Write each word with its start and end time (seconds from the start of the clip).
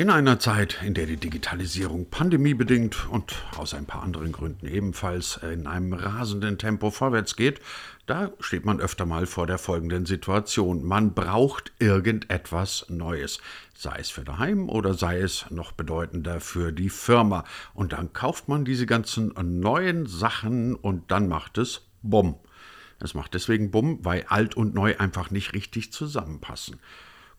In 0.00 0.08
einer 0.08 0.38
Zeit, 0.38 0.78
in 0.82 0.94
der 0.94 1.04
die 1.04 1.18
Digitalisierung 1.18 2.08
pandemiebedingt 2.08 3.06
und 3.10 3.34
aus 3.58 3.74
ein 3.74 3.84
paar 3.84 4.02
anderen 4.02 4.32
Gründen 4.32 4.66
ebenfalls 4.66 5.38
in 5.42 5.66
einem 5.66 5.92
rasenden 5.92 6.56
Tempo 6.56 6.90
vorwärts 6.90 7.36
geht, 7.36 7.60
da 8.06 8.32
steht 8.40 8.64
man 8.64 8.80
öfter 8.80 9.04
mal 9.04 9.26
vor 9.26 9.46
der 9.46 9.58
folgenden 9.58 10.06
Situation. 10.06 10.82
Man 10.86 11.12
braucht 11.12 11.72
irgendetwas 11.80 12.86
Neues, 12.88 13.40
sei 13.76 13.98
es 13.98 14.08
für 14.08 14.24
daheim 14.24 14.70
oder 14.70 14.94
sei 14.94 15.18
es 15.20 15.44
noch 15.50 15.72
bedeutender 15.72 16.40
für 16.40 16.72
die 16.72 16.88
Firma. 16.88 17.44
Und 17.74 17.92
dann 17.92 18.14
kauft 18.14 18.48
man 18.48 18.64
diese 18.64 18.86
ganzen 18.86 19.34
neuen 19.60 20.06
Sachen 20.06 20.76
und 20.76 21.10
dann 21.10 21.28
macht 21.28 21.58
es 21.58 21.82
Bumm. 22.00 22.36
Es 23.00 23.12
macht 23.12 23.34
deswegen 23.34 23.70
Bumm, 23.70 23.98
weil 24.02 24.24
alt 24.28 24.56
und 24.56 24.72
neu 24.72 24.96
einfach 24.96 25.30
nicht 25.30 25.52
richtig 25.52 25.92
zusammenpassen. 25.92 26.80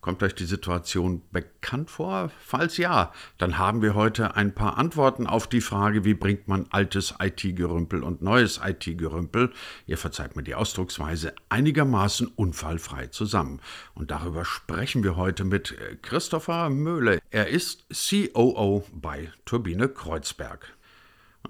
Kommt 0.01 0.23
euch 0.23 0.33
die 0.33 0.45
Situation 0.45 1.21
bekannt 1.31 1.91
vor? 1.91 2.31
Falls 2.43 2.77
ja, 2.77 3.13
dann 3.37 3.59
haben 3.59 3.83
wir 3.83 3.93
heute 3.93 4.35
ein 4.35 4.55
paar 4.55 4.79
Antworten 4.79 5.27
auf 5.27 5.45
die 5.45 5.61
Frage, 5.61 6.03
wie 6.03 6.15
bringt 6.15 6.47
man 6.47 6.65
altes 6.71 7.13
IT-Gerümpel 7.19 8.01
und 8.01 8.23
neues 8.23 8.59
IT-Gerümpel, 8.63 9.53
ihr 9.85 9.99
verzeiht 9.99 10.35
mir 10.35 10.41
die 10.41 10.55
Ausdrucksweise, 10.55 11.35
einigermaßen 11.49 12.25
unfallfrei 12.35 13.07
zusammen. 13.07 13.61
Und 13.93 14.09
darüber 14.09 14.43
sprechen 14.43 15.03
wir 15.03 15.17
heute 15.17 15.43
mit 15.43 15.77
Christopher 16.01 16.71
Möhle. 16.71 17.19
Er 17.29 17.49
ist 17.49 17.85
COO 17.91 18.83
bei 18.91 19.31
Turbine 19.45 19.87
Kreuzberg. 19.87 20.73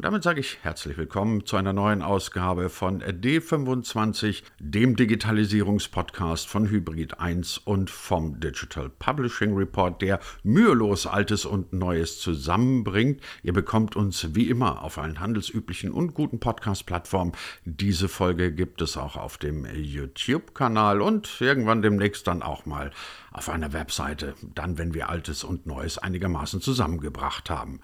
Und 0.02 0.06
damit 0.06 0.24
sage 0.24 0.40
ich 0.40 0.58
herzlich 0.64 0.98
willkommen 0.98 1.46
zu 1.46 1.58
einer 1.58 1.74
neuen 1.74 2.02
Ausgabe 2.02 2.70
von 2.70 3.04
D25, 3.04 4.42
dem 4.58 4.96
Digitalisierungspodcast 4.96 6.50
von 6.50 6.68
Hybrid 6.68 7.20
1 7.20 7.60
und 7.60 7.92
vom 7.92 8.40
Digital 8.40 8.90
Publishing 8.90 9.56
Report, 9.56 10.02
der 10.02 10.20
mühelos 10.42 11.06
Altes 11.06 11.46
und 11.46 11.72
Neues 11.72 12.20
zusammenbringt. 12.20 13.22
Ihr 13.44 13.54
bekommt 13.54 13.96
uns 13.96 14.34
wie 14.34 14.50
immer 14.50 14.82
auf 14.82 14.98
allen 14.98 15.20
handelsüblichen 15.20 15.92
und 15.92 16.16
guten 16.16 16.40
Podcast-Plattformen. 16.40 17.34
Diese 17.66 18.10
Folge 18.10 18.52
gibt 18.52 18.82
es 18.82 18.98
auch 18.98 19.18
auf 19.18 19.38
dem 19.38 19.68
YouTube-Kanal 19.72 21.00
und 21.04 21.30
irgendwann 21.42 21.84
demnächst 21.84 22.26
dann 22.26 22.42
auch 22.42 22.66
mal 22.66 22.90
auf 23.32 23.50
einer 23.50 23.74
Webseite, 23.74 24.36
dann 24.54 24.78
wenn 24.78 24.94
wir 24.94 25.10
Altes 25.10 25.44
und 25.44 25.66
Neues 25.66 25.98
einigermaßen 25.98 26.62
zusammengebracht 26.62 27.50
haben. 27.50 27.80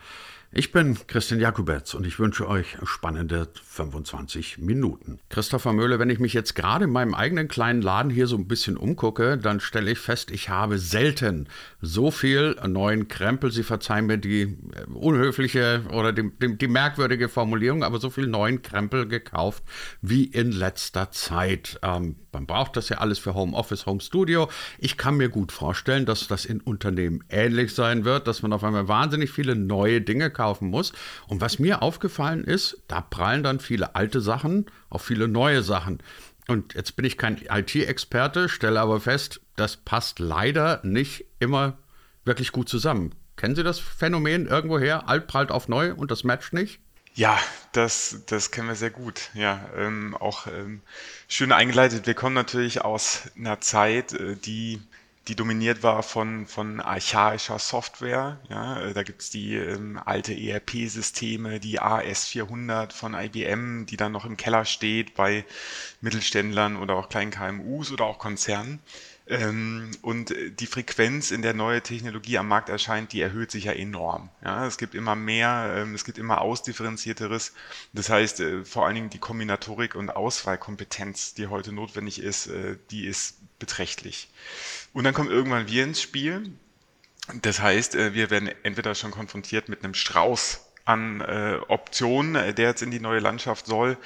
Ich 0.52 0.72
bin 0.72 0.98
Christian 1.08 1.42
Jakubetz 1.42 1.94
und 1.94 2.08
ich 2.08 2.20
wünsche 2.20 2.48
euch 2.48 2.78
spannende 2.84 3.50
25 3.66 4.60
Minuten. 4.60 5.20
Christopher 5.30 5.74
Möhle, 5.74 6.00
wenn 6.00 6.10
ich 6.10 6.20
mich 6.20 6.32
jetzt 6.32 6.56
gerade 6.56 6.86
in 6.86 6.92
meinem 6.92 7.14
eigenen 7.14 7.50
kleinen 7.50 7.82
Laden 7.82 8.10
hier 8.10 8.28
so 8.28 8.38
ein 8.38 8.48
bisschen 8.48 8.78
umgucke, 8.78 9.38
dann 9.38 9.60
stelle 9.60 9.92
ich 9.92 10.00
fest, 10.00 10.32
ich 10.32 10.48
habe 10.48 10.80
selten 10.80 11.50
so 11.82 12.12
viel 12.12 12.56
neuen 12.66 13.10
Krempel, 13.10 13.52
Sie 13.52 13.64
verzeihen 13.64 14.06
mir 14.06 14.18
die 14.18 14.44
äh, 14.44 14.86
unhöfliche 14.94 15.84
oder 15.92 16.14
die, 16.14 16.32
die, 16.42 16.58
die 16.58 16.68
merkwürdige 16.70 17.28
Formulierung, 17.28 17.84
aber 17.84 18.00
so 18.00 18.10
viel 18.10 18.28
neuen 18.28 18.62
Krempel 18.62 19.06
gekauft 19.06 19.64
wie 20.02 20.24
in 20.24 20.54
letzter 20.54 21.12
Zeit. 21.12 21.78
Ähm, 21.84 22.16
man 22.32 22.46
braucht 22.46 22.78
das 22.78 22.90
ja 22.90 23.00
alles 23.00 23.20
für 23.20 23.34
Homeoffice, 23.34 23.86
Home 23.86 24.00
Studio. 24.00 24.50
Ich 24.78 24.96
kann 24.96 25.18
mir 25.18 25.28
gut 25.38 25.52
vorstellen, 25.52 26.08
dass 26.08 26.28
das 26.28 26.46
in 26.46 26.62
Unternehmen 26.62 27.24
ähnlich 27.30 27.76
sein 27.76 28.06
wird, 28.06 28.26
dass 28.26 28.42
man 28.42 28.54
auf 28.54 28.64
einmal 28.64 28.88
wahnsinnig 28.88 29.30
viele 29.30 29.56
neue 29.56 30.02
Dinge 30.02 30.32
kaufen 30.32 30.68
muss. 30.68 30.94
Und 31.28 31.42
was 31.42 31.60
mir 31.60 31.84
aufgefallen 31.84 32.44
ist, 32.44 32.82
da 32.88 33.02
prallen 33.02 33.44
dann 33.44 33.60
viele 33.60 33.94
alte 33.94 34.20
Sachen 34.20 34.66
auf 34.90 35.04
viele 35.04 35.28
neue 35.28 35.62
Sachen. 35.62 36.00
Und 36.48 36.74
jetzt 36.74 36.96
bin 36.96 37.06
ich 37.06 37.20
kein 37.20 37.38
IT-Experte, 37.38 38.50
stelle 38.50 38.80
aber 38.80 39.00
fest, 39.00 39.40
das 39.56 39.78
passt 39.78 40.18
leider 40.18 40.80
nicht 40.84 41.26
immer 41.38 41.78
wirklich 42.26 42.52
gut 42.52 42.68
zusammen. 42.68 43.14
Kennen 43.36 43.56
Sie 43.56 43.64
das 43.64 43.78
Phänomen 43.78 44.48
irgendwoher? 44.48 45.08
Alt 45.08 45.28
prallt 45.28 45.52
auf 45.52 45.68
neu 45.68 45.94
und 45.94 46.10
das 46.10 46.24
matcht 46.24 46.54
nicht? 46.54 46.80
Ja, 47.14 47.38
das, 47.74 48.24
das 48.26 48.50
kennen 48.50 48.70
wir 48.70 48.76
sehr 48.76 48.90
gut. 48.90 49.30
Ja, 49.36 49.70
ähm, 49.76 50.18
auch 50.18 50.48
ähm, 50.48 50.82
schön 51.28 51.52
eingeleitet. 51.52 52.08
Wir 52.08 52.16
kommen 52.16 52.34
natürlich 52.34 52.84
aus 52.84 53.30
einer 53.38 53.62
Zeit, 53.62 54.14
äh, 54.14 54.36
die 54.36 54.82
die 55.28 55.36
dominiert 55.36 55.84
war 55.84 56.04
von, 56.04 56.48
von 56.48 56.80
archaischer 56.80 57.60
Software. 57.60 58.40
Ja, 58.50 58.82
äh, 58.82 58.94
da 58.94 59.04
gibt's 59.04 59.30
die 59.30 59.56
ähm, 59.56 60.00
alte 60.04 60.34
ERP-Systeme, 60.34 61.60
die 61.60 61.82
AS400 61.82 62.94
von 62.94 63.14
IBM, 63.14 63.86
die 63.86 63.98
dann 63.98 64.12
noch 64.14 64.26
im 64.26 64.38
Keller 64.38 64.66
steht 64.66 65.16
bei 65.16 65.46
Mittelständlern 66.02 66.78
oder 66.78 66.96
auch 66.96 67.10
kleinen 67.10 67.32
KMUs 67.32 67.92
oder 67.92 68.06
auch 68.06 68.20
Konzernen. 68.20 68.80
Ähm, 69.30 69.92
und 70.02 70.32
äh, 70.32 70.52
die 70.52 70.68
Frequenz, 70.68 71.32
in 71.32 71.42
der 71.42 71.54
neue 71.54 71.82
Technologie 71.82 72.38
am 72.38 72.48
Markt 72.48 72.70
erscheint, 72.70 73.12
die 73.12 73.22
erhöht 73.22 73.52
sich 73.52 73.66
ja 73.66 73.74
enorm. 73.74 74.30
Ja, 74.44 74.66
es 74.66 74.78
gibt 74.78 74.96
immer 74.96 75.16
mehr, 75.16 75.74
ähm, 75.78 75.96
es 75.96 76.06
gibt 76.06 76.18
immer 76.18 76.42
ausdifferenzierteres. 76.42 77.54
Das 77.94 78.10
heißt, 78.10 78.40
äh, 78.40 78.64
vor 78.64 78.86
allen 78.86 78.96
Dingen 78.96 79.10
die 79.10 79.20
Kombinatorik 79.20 79.96
und 79.96 80.10
Auswahlkompetenz, 80.10 81.34
die 81.34 81.48
heute 81.48 81.74
notwendig 81.74 82.22
ist, 82.22 82.48
äh, 82.48 82.78
die 82.90 83.06
ist 83.06 83.38
beträchtlich. 83.60 84.30
Und 84.94 85.04
dann 85.04 85.14
kommen 85.14 85.30
irgendwann 85.30 85.68
wir 85.68 85.84
ins 85.84 86.02
Spiel. 86.02 86.50
Das 87.42 87.60
heißt, 87.60 87.96
wir 87.96 88.30
werden 88.30 88.50
entweder 88.64 88.96
schon 88.96 89.12
konfrontiert 89.12 89.68
mit 89.68 89.84
einem 89.84 89.96
Strauß 89.96 90.62
an 90.86 91.22
Optionen, 91.68 92.56
der 92.56 92.70
jetzt 92.70 92.82
in 92.82 92.92
die 92.92 93.02
neue 93.02 93.20
Landschaft 93.20 93.66
soll, 93.66 93.98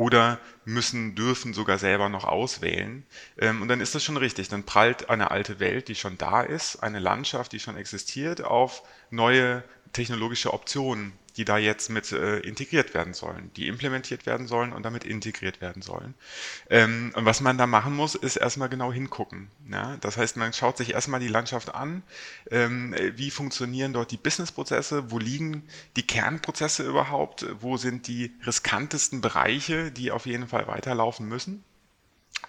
oder 0.00 0.38
müssen, 0.64 1.14
dürfen 1.14 1.52
sogar 1.52 1.76
selber 1.76 2.08
noch 2.08 2.24
auswählen. 2.24 3.04
Ähm, 3.38 3.60
und 3.60 3.68
dann 3.68 3.82
ist 3.82 3.94
das 3.94 4.02
schon 4.02 4.16
richtig. 4.16 4.48
Dann 4.48 4.64
prallt 4.64 5.10
eine 5.10 5.30
alte 5.30 5.60
Welt, 5.60 5.88
die 5.88 5.94
schon 5.94 6.16
da 6.16 6.40
ist, 6.40 6.76
eine 6.76 7.00
Landschaft, 7.00 7.52
die 7.52 7.60
schon 7.60 7.76
existiert, 7.76 8.42
auf 8.42 8.82
neue 9.10 9.62
technologische 9.92 10.54
Optionen, 10.54 11.12
die 11.40 11.46
da 11.46 11.56
jetzt 11.56 11.88
mit 11.88 12.12
äh, 12.12 12.40
integriert 12.40 12.92
werden 12.92 13.14
sollen, 13.14 13.50
die 13.56 13.66
implementiert 13.66 14.26
werden 14.26 14.46
sollen 14.46 14.74
und 14.74 14.82
damit 14.82 15.04
integriert 15.04 15.62
werden 15.62 15.80
sollen. 15.80 16.12
Ähm, 16.68 17.12
und 17.16 17.24
was 17.24 17.40
man 17.40 17.56
da 17.56 17.66
machen 17.66 17.96
muss, 17.96 18.14
ist 18.14 18.36
erstmal 18.36 18.68
genau 18.68 18.92
hingucken. 18.92 19.50
Ja? 19.70 19.96
Das 20.02 20.18
heißt, 20.18 20.36
man 20.36 20.52
schaut 20.52 20.76
sich 20.76 20.92
erstmal 20.92 21.18
die 21.18 21.28
Landschaft 21.28 21.74
an, 21.74 22.02
ähm, 22.50 22.94
wie 23.14 23.30
funktionieren 23.30 23.94
dort 23.94 24.10
die 24.10 24.18
Businessprozesse, 24.18 25.10
wo 25.10 25.18
liegen 25.18 25.66
die 25.96 26.06
Kernprozesse 26.06 26.86
überhaupt, 26.86 27.46
wo 27.58 27.78
sind 27.78 28.06
die 28.06 28.34
riskantesten 28.44 29.22
Bereiche, 29.22 29.90
die 29.90 30.12
auf 30.12 30.26
jeden 30.26 30.46
Fall 30.46 30.66
weiterlaufen 30.66 31.26
müssen. 31.26 31.64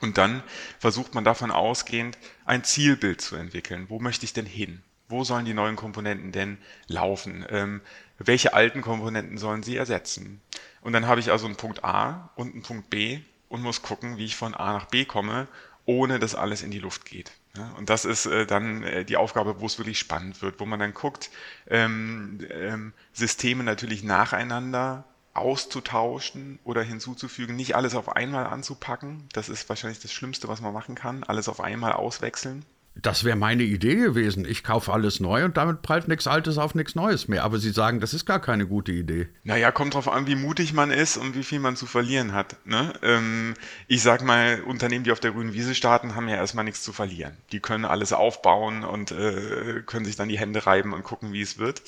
Und 0.02 0.18
dann 0.18 0.44
versucht 0.80 1.16
man 1.16 1.24
davon 1.24 1.50
ausgehend 1.50 2.18
ein 2.44 2.66
Zielbild 2.66 3.22
zu 3.22 3.38
entwickeln. 3.38 3.86
Wo 3.88 4.00
möchte 4.00 4.26
ich 4.26 4.34
denn 4.34 4.46
hin? 4.46 4.84
Wo 5.12 5.26
sollen 5.26 5.44
die 5.44 5.54
neuen 5.54 5.76
Komponenten 5.76 6.32
denn 6.32 6.58
laufen? 6.88 7.46
Ähm, 7.50 7.82
welche 8.28 8.54
alten 8.54 8.82
Komponenten 8.82 9.38
sollen 9.38 9.64
sie 9.64 9.78
ersetzen? 9.78 10.42
Und 10.82 10.94
dann 10.94 11.08
habe 11.08 11.20
ich 11.20 11.32
also 11.32 11.46
einen 11.46 11.56
Punkt 11.56 11.84
A 11.84 12.32
und 12.36 12.54
einen 12.54 12.64
Punkt 12.64 12.90
B 12.90 13.20
und 13.50 13.62
muss 13.62 13.82
gucken, 13.82 14.18
wie 14.18 14.26
ich 14.26 14.36
von 14.36 14.56
A 14.56 14.74
nach 14.74 14.86
B 14.86 15.06
komme, 15.06 15.48
ohne 15.86 16.20
dass 16.20 16.36
alles 16.36 16.64
in 16.64 16.72
die 16.72 16.80
Luft 16.80 17.06
geht. 17.06 17.32
Und 17.78 17.90
das 17.90 18.06
ist 18.06 18.26
äh, 18.28 18.46
dann 18.46 18.84
äh, 18.84 19.04
die 19.04 19.18
Aufgabe, 19.18 19.60
wo 19.60 19.66
es 19.66 19.78
wirklich 19.78 20.00
spannend 20.00 20.42
wird, 20.42 20.60
wo 20.60 20.66
man 20.66 20.80
dann 20.80 20.94
guckt, 20.94 21.30
ähm, 21.68 22.40
ähm, 22.50 22.94
Systeme 23.12 23.64
natürlich 23.64 24.04
nacheinander 24.04 25.04
auszutauschen 25.34 26.60
oder 26.64 26.82
hinzuzufügen, 26.82 27.56
nicht 27.56 27.76
alles 27.76 27.96
auf 27.96 28.16
einmal 28.16 28.46
anzupacken. 28.48 29.28
Das 29.34 29.50
ist 29.50 29.68
wahrscheinlich 29.68 30.00
das 30.00 30.14
Schlimmste, 30.14 30.48
was 30.48 30.62
man 30.62 30.74
machen 30.74 30.96
kann, 30.96 31.24
alles 31.24 31.50
auf 31.50 31.60
einmal 31.60 31.94
auswechseln. 31.94 32.66
Das 32.96 33.24
wäre 33.24 33.38
meine 33.38 33.64
Idee 33.64 33.96
gewesen. 33.96 34.46
Ich 34.46 34.64
kaufe 34.64 34.92
alles 34.92 35.22
neu 35.22 35.46
und 35.46 35.56
damit 35.56 35.82
prallt 35.82 36.10
nichts 36.10 36.28
Altes 36.28 36.58
auf 36.58 36.76
nichts 36.76 36.94
Neues 36.94 37.30
mehr. 37.30 37.44
Aber 37.44 37.58
Sie 37.58 37.72
sagen, 37.72 38.02
das 38.02 38.14
ist 38.14 38.26
gar 38.26 38.42
keine 38.42 38.68
gute 38.68 38.92
Idee. 38.92 39.30
Naja, 39.44 39.72
kommt 39.72 39.94
drauf 39.94 40.10
an, 40.10 40.28
wie 40.28 40.36
mutig 40.36 40.74
man 40.74 40.92
ist 40.92 41.16
und 41.16 41.34
wie 41.36 41.44
viel 41.44 41.60
man 41.60 41.78
zu 41.78 41.86
verlieren 41.86 42.34
hat. 42.34 42.58
Ne? 42.66 42.94
Ähm, 43.02 43.54
ich 43.88 44.02
sag 44.02 44.24
mal, 44.24 44.62
Unternehmen, 44.62 45.06
die 45.06 45.12
auf 45.14 45.22
der 45.22 45.32
grünen 45.32 45.54
Wiese 45.54 45.74
starten, 45.74 46.16
haben 46.16 46.28
ja 46.28 46.36
erstmal 46.36 46.66
nichts 46.66 46.84
zu 46.84 46.92
verlieren. 46.92 47.38
Die 47.54 47.62
können 47.62 47.86
alles 47.86 48.12
aufbauen 48.12 48.84
und 48.84 49.12
äh, 49.12 49.84
können 49.86 50.06
sich 50.06 50.18
dann 50.18 50.28
die 50.28 50.40
Hände 50.40 50.66
reiben 50.66 50.94
und 50.94 51.04
gucken, 51.04 51.32
wie 51.32 51.42
es 51.42 51.58
wird. 51.58 51.82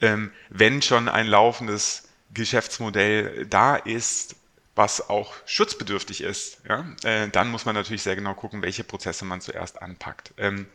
Ähm, 0.00 0.32
wenn 0.50 0.82
schon 0.82 1.08
ein 1.08 1.28
laufendes 1.28 2.08
Geschäftsmodell 2.34 3.46
da 3.46 3.76
ist, 3.76 4.36
was 4.78 5.10
auch 5.10 5.34
schutzbedürftig 5.44 6.20
ist, 6.20 6.60
ja, 6.68 6.86
äh, 7.02 7.28
dann 7.28 7.50
muss 7.50 7.64
man 7.64 7.74
natürlich 7.74 8.04
sehr 8.04 8.14
genau 8.14 8.34
gucken, 8.34 8.62
welche 8.62 8.84
Prozesse 8.84 9.24
man 9.24 9.40
zuerst 9.40 9.82
anpackt. 9.82 10.32
Ähm, 10.38 10.68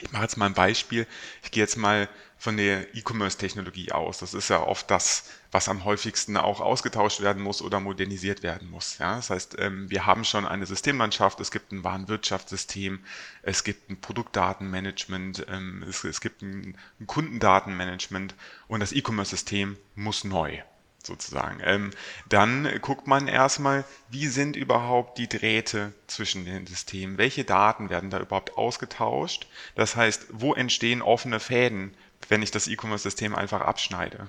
ich 0.00 0.12
mache 0.12 0.22
jetzt 0.22 0.36
mal 0.36 0.46
ein 0.46 0.54
Beispiel. 0.54 1.04
Ich 1.42 1.50
gehe 1.50 1.62
jetzt 1.62 1.76
mal 1.76 2.08
von 2.38 2.56
der 2.56 2.94
E-Commerce-Technologie 2.94 3.90
aus. 3.90 4.18
Das 4.18 4.34
ist 4.34 4.48
ja 4.50 4.62
oft 4.62 4.88
das, 4.88 5.24
was 5.50 5.68
am 5.68 5.84
häufigsten 5.84 6.36
auch 6.36 6.60
ausgetauscht 6.60 7.22
werden 7.22 7.42
muss 7.42 7.60
oder 7.60 7.80
modernisiert 7.80 8.44
werden 8.44 8.70
muss. 8.70 8.98
Ja, 8.98 9.16
das 9.16 9.30
heißt, 9.30 9.56
ähm, 9.58 9.90
wir 9.90 10.06
haben 10.06 10.24
schon 10.24 10.46
eine 10.46 10.64
Systemlandschaft, 10.64 11.40
es 11.40 11.50
gibt 11.50 11.72
ein 11.72 11.82
Warenwirtschaftssystem, 11.82 13.00
es 13.42 13.64
gibt 13.64 13.90
ein 13.90 14.00
Produktdatenmanagement, 14.00 15.44
ähm, 15.48 15.84
es, 15.88 16.04
es 16.04 16.20
gibt 16.20 16.42
ein 16.42 16.78
Kundendatenmanagement 17.04 18.36
und 18.68 18.78
das 18.78 18.92
E-Commerce-System 18.92 19.76
muss 19.96 20.22
neu 20.22 20.62
sozusagen. 21.02 21.60
Ähm, 21.64 21.90
dann 22.28 22.68
guckt 22.80 23.06
man 23.06 23.28
erstmal, 23.28 23.84
wie 24.10 24.26
sind 24.26 24.56
überhaupt 24.56 25.18
die 25.18 25.28
Drähte 25.28 25.92
zwischen 26.06 26.44
den 26.44 26.66
Systemen? 26.66 27.18
Welche 27.18 27.44
Daten 27.44 27.90
werden 27.90 28.10
da 28.10 28.20
überhaupt 28.20 28.56
ausgetauscht? 28.56 29.48
Das 29.74 29.96
heißt, 29.96 30.26
wo 30.32 30.54
entstehen 30.54 31.02
offene 31.02 31.40
Fäden 31.40 31.94
wenn 32.28 32.42
ich 32.42 32.50
das 32.50 32.68
E-Commerce-System 32.68 33.34
einfach 33.34 33.60
abschneide. 33.62 34.28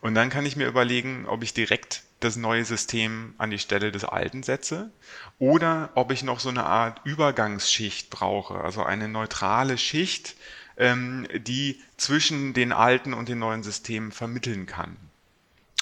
Und 0.00 0.14
dann 0.14 0.30
kann 0.30 0.46
ich 0.46 0.56
mir 0.56 0.66
überlegen, 0.66 1.26
ob 1.26 1.42
ich 1.42 1.54
direkt 1.54 2.02
das 2.20 2.36
neue 2.36 2.64
System 2.64 3.34
an 3.38 3.50
die 3.50 3.58
Stelle 3.58 3.92
des 3.92 4.04
alten 4.04 4.42
setze 4.42 4.90
oder 5.38 5.90
ob 5.94 6.12
ich 6.12 6.22
noch 6.22 6.40
so 6.40 6.48
eine 6.48 6.64
Art 6.64 7.00
Übergangsschicht 7.04 8.10
brauche, 8.10 8.60
also 8.60 8.82
eine 8.82 9.08
neutrale 9.08 9.78
Schicht, 9.78 10.36
ähm, 10.76 11.26
die 11.34 11.80
zwischen 11.96 12.54
den 12.54 12.72
alten 12.72 13.12
und 13.12 13.28
den 13.28 13.40
neuen 13.40 13.62
Systemen 13.62 14.12
vermitteln 14.12 14.66
kann. 14.66 14.96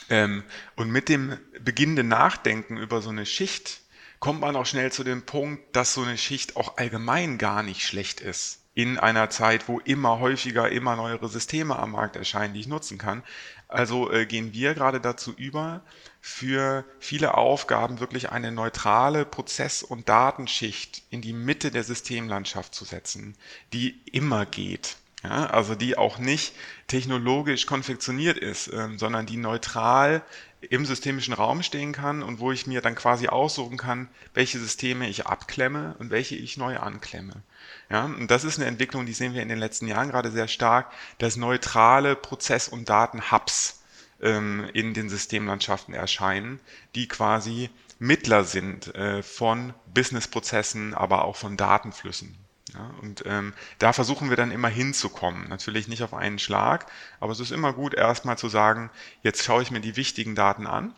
Ähm, 0.08 0.44
und 0.76 0.90
mit 0.90 1.08
dem 1.08 1.36
beginnenden 1.60 2.08
Nachdenken 2.08 2.76
über 2.76 3.02
so 3.02 3.10
eine 3.10 3.26
Schicht 3.26 3.80
kommt 4.20 4.40
man 4.40 4.56
auch 4.56 4.66
schnell 4.66 4.92
zu 4.92 5.04
dem 5.04 5.26
Punkt, 5.26 5.76
dass 5.76 5.94
so 5.94 6.02
eine 6.02 6.18
Schicht 6.18 6.56
auch 6.56 6.76
allgemein 6.78 7.38
gar 7.38 7.62
nicht 7.62 7.82
schlecht 7.82 8.20
ist 8.20 8.60
in 8.76 8.98
einer 8.98 9.30
Zeit, 9.30 9.68
wo 9.68 9.80
immer 9.80 10.20
häufiger, 10.20 10.70
immer 10.70 10.96
neuere 10.96 11.30
Systeme 11.30 11.78
am 11.78 11.92
Markt 11.92 12.14
erscheinen, 12.14 12.52
die 12.52 12.60
ich 12.60 12.66
nutzen 12.66 12.98
kann. 12.98 13.22
Also 13.68 14.12
äh, 14.12 14.26
gehen 14.26 14.52
wir 14.52 14.74
gerade 14.74 15.00
dazu 15.00 15.32
über, 15.32 15.82
für 16.20 16.84
viele 16.98 17.34
Aufgaben 17.34 18.00
wirklich 18.00 18.30
eine 18.30 18.52
neutrale 18.52 19.24
Prozess- 19.24 19.82
und 19.82 20.10
Datenschicht 20.10 21.02
in 21.08 21.22
die 21.22 21.32
Mitte 21.32 21.70
der 21.70 21.84
Systemlandschaft 21.84 22.74
zu 22.74 22.84
setzen, 22.84 23.34
die 23.72 23.98
immer 24.12 24.44
geht. 24.44 24.96
Ja, 25.26 25.46
also 25.46 25.74
die 25.74 25.98
auch 25.98 26.18
nicht 26.18 26.54
technologisch 26.86 27.66
konfektioniert 27.66 28.38
ist, 28.38 28.70
ähm, 28.72 28.96
sondern 28.96 29.26
die 29.26 29.38
neutral 29.38 30.22
im 30.60 30.86
systemischen 30.86 31.34
Raum 31.34 31.64
stehen 31.64 31.92
kann 31.92 32.22
und 32.22 32.38
wo 32.38 32.52
ich 32.52 32.68
mir 32.68 32.80
dann 32.80 32.94
quasi 32.94 33.26
aussuchen 33.26 33.76
kann, 33.76 34.08
welche 34.34 34.60
Systeme 34.60 35.08
ich 35.08 35.26
abklemme 35.26 35.96
und 35.98 36.10
welche 36.10 36.36
ich 36.36 36.56
neu 36.56 36.76
anklemme. 36.76 37.42
Ja, 37.90 38.04
und 38.04 38.30
das 38.30 38.44
ist 38.44 38.58
eine 38.58 38.66
Entwicklung, 38.68 39.04
die 39.04 39.14
sehen 39.14 39.34
wir 39.34 39.42
in 39.42 39.48
den 39.48 39.58
letzten 39.58 39.88
Jahren 39.88 40.10
gerade 40.10 40.30
sehr 40.30 40.48
stark, 40.48 40.92
dass 41.18 41.36
neutrale 41.36 42.14
Prozess- 42.14 42.68
und 42.68 42.88
Datenhubs 42.88 43.82
ähm, 44.22 44.68
in 44.74 44.94
den 44.94 45.08
Systemlandschaften 45.08 45.92
erscheinen, 45.92 46.60
die 46.94 47.08
quasi 47.08 47.68
Mittler 47.98 48.44
sind 48.44 48.94
äh, 48.94 49.24
von 49.24 49.74
Businessprozessen, 49.92 50.94
aber 50.94 51.24
auch 51.24 51.36
von 51.36 51.56
Datenflüssen. 51.56 52.45
Ja, 52.74 52.90
und 53.00 53.22
ähm, 53.26 53.54
da 53.78 53.92
versuchen 53.92 54.28
wir 54.28 54.36
dann 54.36 54.50
immer 54.50 54.68
hinzukommen. 54.68 55.48
Natürlich 55.48 55.86
nicht 55.86 56.02
auf 56.02 56.14
einen 56.14 56.38
Schlag, 56.38 56.90
aber 57.20 57.32
es 57.32 57.40
ist 57.40 57.52
immer 57.52 57.72
gut, 57.72 57.94
erstmal 57.94 58.38
zu 58.38 58.48
sagen, 58.48 58.90
jetzt 59.22 59.44
schaue 59.44 59.62
ich 59.62 59.70
mir 59.70 59.80
die 59.80 59.96
wichtigen 59.96 60.34
Daten 60.34 60.66
an. 60.66 60.94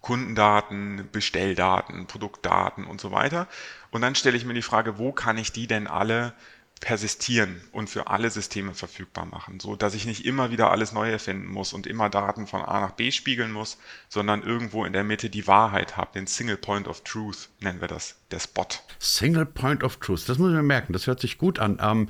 Kundendaten, 0.00 1.08
Bestelldaten, 1.12 2.06
Produktdaten 2.06 2.84
und 2.84 3.00
so 3.00 3.12
weiter. 3.12 3.46
Und 3.90 4.00
dann 4.00 4.14
stelle 4.14 4.36
ich 4.36 4.44
mir 4.44 4.54
die 4.54 4.62
Frage, 4.62 4.98
wo 4.98 5.12
kann 5.12 5.38
ich 5.38 5.52
die 5.52 5.68
denn 5.68 5.86
alle 5.86 6.34
persistieren 6.82 7.60
und 7.70 7.88
für 7.88 8.08
alle 8.08 8.28
Systeme 8.28 8.74
verfügbar 8.74 9.24
machen, 9.24 9.60
so 9.60 9.76
dass 9.76 9.94
ich 9.94 10.04
nicht 10.04 10.26
immer 10.26 10.50
wieder 10.50 10.72
alles 10.72 10.92
neu 10.92 11.08
erfinden 11.08 11.46
muss 11.46 11.72
und 11.72 11.86
immer 11.86 12.10
Daten 12.10 12.48
von 12.48 12.60
A 12.60 12.80
nach 12.80 12.90
B 12.90 13.12
spiegeln 13.12 13.52
muss, 13.52 13.78
sondern 14.08 14.42
irgendwo 14.42 14.84
in 14.84 14.92
der 14.92 15.04
Mitte 15.04 15.30
die 15.30 15.46
Wahrheit 15.46 15.96
habe, 15.96 16.10
den 16.14 16.26
Single 16.26 16.56
Point 16.56 16.88
of 16.88 17.04
Truth 17.04 17.50
nennen 17.60 17.80
wir 17.80 17.86
das, 17.86 18.16
der 18.32 18.40
Spot. 18.40 18.66
Single 18.98 19.46
Point 19.46 19.84
of 19.84 19.98
Truth, 19.98 20.28
das 20.28 20.38
muss 20.38 20.50
man 20.50 20.66
merken, 20.66 20.92
das 20.92 21.06
hört 21.06 21.20
sich 21.20 21.38
gut 21.38 21.60
an. 21.60 21.78
Ähm, 21.80 22.08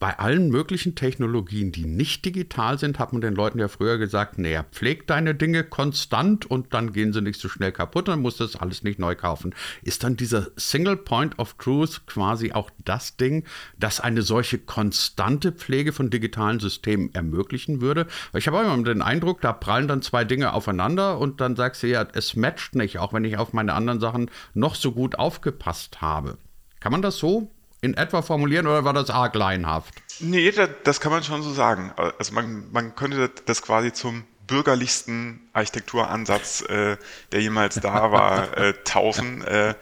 bei 0.00 0.18
allen 0.18 0.50
möglichen 0.50 0.96
Technologien, 0.96 1.70
die 1.70 1.84
nicht 1.84 2.24
digital 2.24 2.76
sind, 2.76 2.98
hat 2.98 3.12
man 3.12 3.20
den 3.20 3.36
Leuten 3.36 3.60
ja 3.60 3.68
früher 3.68 3.98
gesagt, 3.98 4.36
naja, 4.36 4.64
pfleg 4.64 5.06
deine 5.06 5.36
Dinge 5.36 5.62
konstant 5.62 6.44
und 6.44 6.74
dann 6.74 6.92
gehen 6.92 7.12
sie 7.12 7.22
nicht 7.22 7.40
so 7.40 7.48
schnell 7.48 7.70
kaputt, 7.70 8.08
dann 8.08 8.20
musst 8.20 8.40
du 8.40 8.44
das 8.44 8.56
alles 8.56 8.82
nicht 8.82 8.98
neu 8.98 9.14
kaufen. 9.14 9.54
Ist 9.82 10.02
dann 10.02 10.16
dieser 10.16 10.48
Single 10.56 10.96
Point 10.96 11.38
of 11.38 11.54
Truth 11.54 12.04
quasi 12.06 12.50
auch 12.50 12.70
das 12.84 13.16
Ding, 13.16 13.44
das 13.78 14.00
eine 14.08 14.22
solche 14.22 14.58
konstante 14.58 15.52
Pflege 15.52 15.92
von 15.92 16.08
digitalen 16.08 16.60
Systemen 16.60 17.14
ermöglichen 17.14 17.80
würde. 17.82 18.06
Ich 18.32 18.48
habe 18.48 18.60
immer 18.60 18.82
den 18.82 19.02
Eindruck, 19.02 19.42
da 19.42 19.52
prallen 19.52 19.86
dann 19.86 20.02
zwei 20.02 20.24
Dinge 20.24 20.54
aufeinander 20.54 21.18
und 21.18 21.40
dann 21.42 21.56
sagst 21.56 21.82
du 21.82 21.88
ja, 21.88 22.06
es 22.14 22.34
matcht 22.34 22.74
nicht, 22.74 22.98
auch 22.98 23.12
wenn 23.12 23.24
ich 23.24 23.36
auf 23.36 23.52
meine 23.52 23.74
anderen 23.74 24.00
Sachen 24.00 24.30
noch 24.54 24.74
so 24.74 24.92
gut 24.92 25.18
aufgepasst 25.18 26.00
habe. 26.00 26.38
Kann 26.80 26.90
man 26.90 27.02
das 27.02 27.18
so 27.18 27.50
in 27.82 27.94
etwa 27.94 28.22
formulieren 28.22 28.66
oder 28.66 28.84
war 28.84 28.94
das 28.94 29.10
arg 29.10 29.34
laienhaft? 29.34 29.94
Nee, 30.20 30.52
das 30.84 31.00
kann 31.00 31.12
man 31.12 31.22
schon 31.22 31.42
so 31.42 31.52
sagen. 31.52 31.92
Also 32.18 32.32
man, 32.32 32.70
man 32.72 32.96
könnte 32.96 33.30
das 33.44 33.62
quasi 33.62 33.92
zum 33.92 34.24
bürgerlichsten 34.46 35.40
Architekturansatz, 35.52 36.62
äh, 36.62 36.96
der 37.30 37.42
jemals 37.42 37.74
da 37.76 38.10
war, 38.10 38.56
äh, 38.56 38.72
taufen. 38.84 39.44
Äh, 39.48 39.74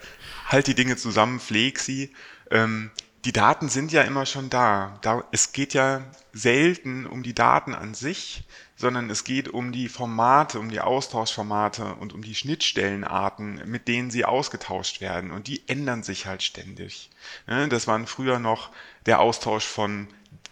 halt 0.47 0.67
die 0.67 0.75
Dinge 0.75 0.95
zusammen, 0.95 1.39
pfleg 1.39 1.79
sie. 1.79 2.13
Ähm, 2.51 2.91
die 3.27 3.33
Daten 3.33 3.67
sind 3.67 3.91
ja 3.91 4.03
immer 4.03 4.25
schon 4.25 4.49
da. 4.49 4.99
da. 5.01 5.21
Es 5.33 5.51
geht 5.51 5.73
ja 5.73 6.01
selten 6.31 7.05
um 7.05 7.23
die 7.23 7.35
Daten 7.35 7.75
an 7.75 7.93
sich, 7.93 8.45
sondern 8.77 9.09
es 9.09 9.25
geht 9.25 9.49
um 9.49 9.73
die 9.73 9.89
Formate, 9.89 10.61
um 10.61 10.69
die 10.69 10.79
Austauschformate 10.79 11.95
und 11.95 12.13
um 12.13 12.21
die 12.21 12.35
Schnittstellenarten, 12.35 13.69
mit 13.69 13.89
denen 13.89 14.11
sie 14.11 14.23
ausgetauscht 14.23 15.01
werden. 15.01 15.31
Und 15.31 15.47
die 15.47 15.67
ändern 15.67 16.03
sich 16.03 16.25
halt 16.25 16.41
ständig. 16.41 17.09
Ne, 17.47 17.67
das 17.67 17.85
waren 17.85 18.07
früher 18.07 18.39
noch 18.39 18.69
der 19.05 19.19
Austausch 19.19 19.65
von 19.65 20.07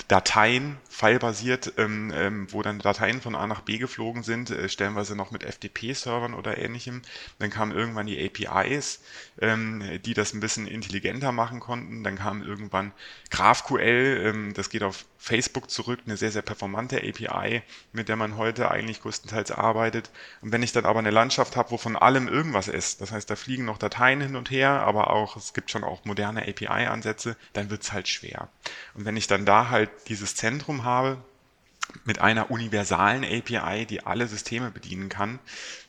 Dateien, 0.07 0.77
filebasiert, 0.89 1.73
ähm, 1.77 2.11
ähm, 2.15 2.47
wo 2.51 2.61
dann 2.61 2.79
Dateien 2.79 3.19
von 3.19 3.35
A 3.35 3.47
nach 3.47 3.61
B 3.61 3.77
geflogen 3.77 4.23
sind, 4.23 4.49
äh, 4.49 4.69
stellenweise 4.69 5.15
noch 5.15 5.31
mit 5.31 5.43
FTP-Servern 5.43 6.33
oder 6.33 6.57
ähnlichem. 6.57 7.01
Dann 7.39 7.49
kamen 7.49 7.71
irgendwann 7.71 8.05
die 8.05 8.23
APIs, 8.23 9.01
ähm, 9.41 9.83
die 10.05 10.13
das 10.13 10.33
ein 10.33 10.39
bisschen 10.39 10.67
intelligenter 10.67 11.31
machen 11.31 11.59
konnten. 11.59 12.03
Dann 12.03 12.15
kam 12.15 12.43
irgendwann 12.43 12.93
GraphQL, 13.29 14.23
ähm, 14.25 14.53
das 14.53 14.69
geht 14.69 14.83
auf 14.83 15.05
Facebook 15.17 15.71
zurück, 15.71 16.01
eine 16.05 16.17
sehr, 16.17 16.31
sehr 16.31 16.43
performante 16.43 16.97
API, 16.97 17.63
mit 17.91 18.07
der 18.07 18.15
man 18.15 18.37
heute 18.37 18.69
eigentlich 18.69 19.01
größtenteils 19.01 19.51
arbeitet. 19.51 20.11
Und 20.41 20.51
wenn 20.51 20.61
ich 20.61 20.71
dann 20.71 20.85
aber 20.85 20.99
eine 20.99 21.09
Landschaft 21.09 21.55
habe, 21.55 21.71
wo 21.71 21.77
von 21.77 21.95
allem 21.95 22.27
irgendwas 22.27 22.67
ist, 22.67 23.01
das 23.01 23.11
heißt, 23.11 23.29
da 23.29 23.35
fliegen 23.35 23.65
noch 23.65 23.79
Dateien 23.79 24.21
hin 24.21 24.35
und 24.35 24.51
her, 24.51 24.69
aber 24.69 25.09
auch, 25.09 25.35
es 25.35 25.53
gibt 25.53 25.71
schon 25.71 25.83
auch 25.83 26.05
moderne 26.05 26.47
API-Ansätze, 26.47 27.35
dann 27.53 27.69
wird 27.69 27.81
es 27.81 27.91
halt 27.91 28.07
schwer. 28.07 28.49
Und 28.93 29.05
wenn 29.05 29.17
ich 29.17 29.27
dann 29.27 29.45
da 29.45 29.69
halt 29.69 29.84
dieses 30.07 30.35
Zentrum 30.35 30.83
habe, 30.83 31.17
mit 32.03 32.19
einer 32.19 32.51
universalen 32.51 33.23
API, 33.23 33.85
die 33.85 34.05
alle 34.05 34.27
Systeme 34.27 34.71
bedienen 34.71 35.09
kann, 35.09 35.39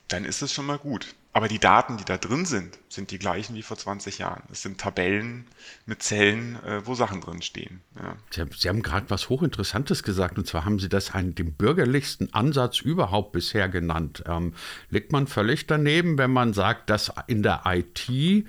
dann 0.09 0.25
ist 0.25 0.43
es 0.43 0.53
schon 0.53 0.67
mal 0.67 0.79
gut. 0.79 1.15
Aber 1.33 1.49
die 1.49 1.59
Daten, 1.59 1.99
die 1.99 2.05
da 2.07 2.17
drin 2.17 2.47
sind, 2.47 2.79
sind 2.89 3.11
die 3.11 3.19
gleichen 3.19 3.55
wie 3.57 3.63
vor 3.63 3.77
20 3.77 4.17
Jahren. 4.17 4.43
Es 4.51 4.63
sind 4.63 4.81
Tabellen 4.81 5.47
mit 5.85 6.03
Zellen, 6.03 6.57
äh, 6.65 6.87
wo 6.87 6.95
Sachen 6.95 7.21
drin 7.21 7.43
stehen. 7.43 7.83
Ja. 7.95 8.17
Sie 8.59 8.69
haben, 8.71 8.83
gerade 8.83 9.11
was 9.11 9.29
Hochinteressantes 9.29 10.03
gesagt, 10.03 10.39
und 10.39 10.47
zwar 10.47 10.65
haben 10.65 10.79
Sie 10.79 10.89
das 10.89 11.13
einen, 11.13 11.35
den 11.35 11.53
bürgerlichsten 11.53 12.33
Ansatz 12.33 12.81
überhaupt 12.81 13.33
bisher 13.33 13.69
genannt. 13.69 14.25
Ähm, 14.27 14.55
liegt 14.89 15.13
man 15.13 15.27
völlig 15.27 15.67
daneben, 15.67 16.17
wenn 16.17 16.31
man 16.31 16.55
sagt, 16.55 16.89
dass 16.89 17.13
in 17.27 17.43
der 17.43 17.65
IT 17.67 18.47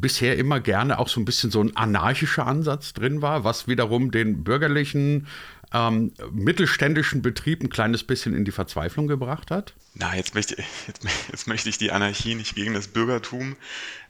bisher 0.00 0.36
immer 0.36 0.60
gerne 0.60 0.98
auch 0.98 1.08
so 1.08 1.20
ein 1.20 1.24
bisschen 1.24 1.50
so 1.50 1.62
ein 1.62 1.76
anarchischer 1.76 2.46
Ansatz 2.46 2.92
drin 2.92 3.22
war, 3.22 3.44
was 3.44 3.68
wiederum 3.68 4.10
den 4.10 4.44
bürgerlichen 4.44 5.26
ähm, 5.72 6.12
mittelständischen 6.32 7.22
Betrieb 7.22 7.62
ein 7.62 7.70
kleines 7.70 8.04
bisschen 8.04 8.34
in 8.34 8.44
die 8.44 8.52
Verzweiflung 8.52 9.06
gebracht 9.08 9.50
hat? 9.50 9.74
Na, 9.94 10.14
jetzt 10.14 10.34
möchte, 10.34 10.56
jetzt, 10.86 11.02
jetzt 11.30 11.46
möchte 11.46 11.68
ich 11.68 11.78
die 11.78 11.92
Anarchie 11.92 12.34
nicht 12.34 12.54
gegen 12.54 12.74
das 12.74 12.88
Bürgertum 12.88 13.56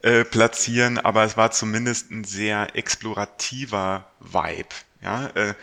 äh, 0.03 0.25
platzieren, 0.25 0.99
aber 0.99 1.25
es 1.25 1.37
war 1.37 1.51
zumindest 1.51 2.11
ein 2.11 2.25
sehr 2.25 2.77
explorativer 2.77 4.11
Vibe. 4.21 4.69
Ja, 5.03 5.29
äh, 5.35 5.55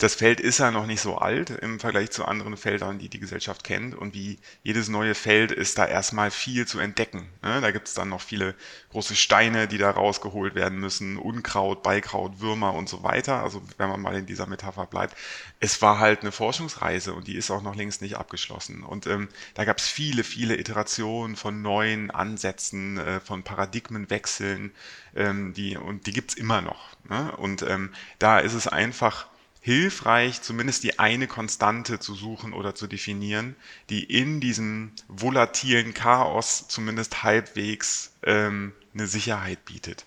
das 0.00 0.14
Feld 0.14 0.40
ist 0.40 0.58
ja 0.58 0.70
noch 0.70 0.86
nicht 0.86 1.02
so 1.02 1.18
alt 1.18 1.50
im 1.50 1.78
Vergleich 1.78 2.10
zu 2.10 2.24
anderen 2.24 2.56
Feldern, 2.56 2.98
die 2.98 3.10
die 3.10 3.20
Gesellschaft 3.20 3.64
kennt. 3.64 3.94
Und 3.94 4.14
wie 4.14 4.38
jedes 4.62 4.88
neue 4.88 5.14
Feld 5.14 5.52
ist 5.52 5.76
da 5.76 5.84
erstmal 5.84 6.30
viel 6.30 6.66
zu 6.66 6.78
entdecken. 6.78 7.28
Ne? 7.42 7.60
Da 7.60 7.70
gibt 7.70 7.86
es 7.86 7.92
dann 7.92 8.08
noch 8.08 8.22
viele 8.22 8.54
große 8.92 9.14
Steine, 9.14 9.68
die 9.68 9.76
da 9.76 9.90
rausgeholt 9.90 10.54
werden 10.54 10.80
müssen, 10.80 11.18
Unkraut, 11.18 11.82
Beikraut, 11.82 12.40
Würmer 12.40 12.72
und 12.72 12.88
so 12.88 13.02
weiter. 13.02 13.42
Also 13.42 13.60
wenn 13.76 13.90
man 13.90 14.00
mal 14.00 14.16
in 14.16 14.24
dieser 14.24 14.46
Metapher 14.46 14.86
bleibt. 14.86 15.14
Es 15.60 15.82
war 15.82 15.98
halt 15.98 16.22
eine 16.22 16.32
Forschungsreise 16.32 17.12
und 17.12 17.26
die 17.26 17.36
ist 17.36 17.50
auch 17.50 17.62
noch 17.62 17.76
längst 17.76 18.00
nicht 18.00 18.16
abgeschlossen. 18.16 18.82
Und 18.82 19.06
ähm, 19.06 19.28
da 19.52 19.66
gab 19.66 19.76
es 19.76 19.86
viele, 19.86 20.24
viele 20.24 20.58
Iterationen 20.58 21.36
von 21.36 21.60
neuen 21.60 22.10
Ansätzen, 22.10 22.96
äh, 22.96 23.20
von 23.20 23.42
Paradigmenwechseln, 23.42 24.72
ähm, 25.14 25.52
die, 25.52 25.76
und 25.76 26.06
die 26.06 26.12
gibt's 26.12 26.34
immer 26.34 26.62
noch. 26.62 26.96
Ne? 27.06 27.36
Und 27.36 27.60
ähm, 27.62 27.92
da 28.18 28.38
ist 28.38 28.54
es 28.54 28.66
einfach 28.66 29.26
hilfreich, 29.60 30.40
zumindest 30.42 30.82
die 30.84 30.98
eine 30.98 31.26
Konstante 31.26 31.98
zu 31.98 32.14
suchen 32.14 32.52
oder 32.52 32.74
zu 32.74 32.86
definieren, 32.86 33.56
die 33.90 34.04
in 34.04 34.40
diesem 34.40 34.92
volatilen 35.08 35.92
Chaos 35.94 36.66
zumindest 36.68 37.22
halbwegs 37.22 38.12
ähm, 38.22 38.72
eine 38.94 39.06
Sicherheit 39.06 39.64
bietet. 39.64 40.06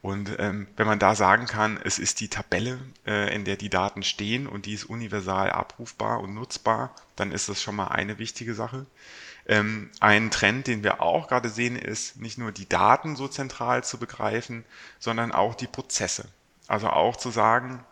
Und 0.00 0.36
ähm, 0.38 0.66
wenn 0.76 0.86
man 0.86 0.98
da 0.98 1.14
sagen 1.14 1.46
kann, 1.46 1.80
es 1.82 1.98
ist 1.98 2.20
die 2.20 2.28
Tabelle, 2.28 2.78
äh, 3.06 3.34
in 3.34 3.44
der 3.44 3.56
die 3.56 3.70
Daten 3.70 4.02
stehen 4.02 4.46
und 4.46 4.66
die 4.66 4.74
ist 4.74 4.84
universal 4.84 5.50
abrufbar 5.50 6.20
und 6.20 6.34
nutzbar, 6.34 6.94
dann 7.16 7.32
ist 7.32 7.48
das 7.48 7.62
schon 7.62 7.76
mal 7.76 7.88
eine 7.88 8.18
wichtige 8.18 8.54
Sache. 8.54 8.84
Ähm, 9.46 9.90
ein 10.00 10.30
Trend, 10.30 10.66
den 10.66 10.82
wir 10.82 11.00
auch 11.00 11.28
gerade 11.28 11.48
sehen, 11.48 11.76
ist 11.76 12.16
nicht 12.18 12.36
nur 12.36 12.52
die 12.52 12.68
Daten 12.68 13.16
so 13.16 13.28
zentral 13.28 13.82
zu 13.82 13.98
begreifen, 13.98 14.64
sondern 14.98 15.32
auch 15.32 15.54
die 15.54 15.66
Prozesse. 15.66 16.28
Also 16.66 16.88
auch 16.88 17.16
zu 17.16 17.30
sagen, 17.30 17.84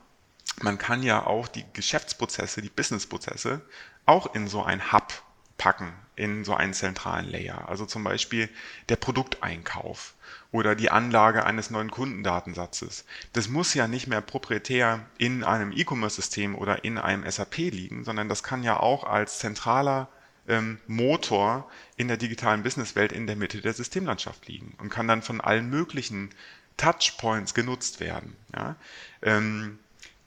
man 0.61 0.79
kann 0.79 1.03
ja 1.03 1.27
auch 1.27 1.49
die 1.49 1.65
Geschäftsprozesse, 1.73 2.63
die 2.63 2.71
Businessprozesse 2.71 3.63
auch 4.07 4.35
in 4.35 4.49
so 4.49 4.63
ein 4.63 4.93
Hub 4.93 5.23
packen, 5.59 5.93
in 6.17 6.45
so 6.45 6.55
einen 6.55 6.75
zentralen 6.75 7.29
Layer. 7.29 7.69
Also 7.69 7.87
zum 7.87 8.05
Beispiel 8.05 8.49
der 8.89 8.97
Produkteinkauf 8.97 10.15
oder 10.51 10.75
die 10.75 10.91
Anlage 10.91 11.45
eines 11.45 11.71
neuen 11.71 11.91
Kundendatensatzes. 11.91 13.05
Das 13.33 13.49
muss 13.49 13.75
ja 13.75 13.87
nicht 13.87 14.07
mehr 14.07 14.21
proprietär 14.21 15.07
in 15.19 15.45
einem 15.45 15.73
E-Commerce-System 15.73 16.55
oder 16.55 16.85
in 16.85 16.99
einem 16.99 17.29
SAP 17.31 17.57
liegen, 17.59 18.05
sondern 18.05 18.29
das 18.29 18.43
kann 18.43 18.63
ja 18.63 18.79
auch 18.79 19.05
als 19.05 19.39
zentraler 19.39 20.09
ähm, 20.49 20.81
Motor 20.87 21.71
in 21.97 22.09
der 22.09 22.17
digitalen 22.17 22.63
Businesswelt 22.63 23.13
in 23.13 23.27
der 23.27 23.37
Mitte 23.37 23.61
der 23.61 23.73
Systemlandschaft 23.73 24.49
liegen 24.49 24.75
und 24.79 24.91
kann 24.91 25.09
dann 25.09 25.23
von 25.23 25.41
allen 25.41 25.71
möglichen 25.71 26.31
Touchpoints 26.77 27.55
genutzt 27.55 28.01
werden. 28.01 28.37
Ja? 28.55 28.77
Ähm, 29.23 29.79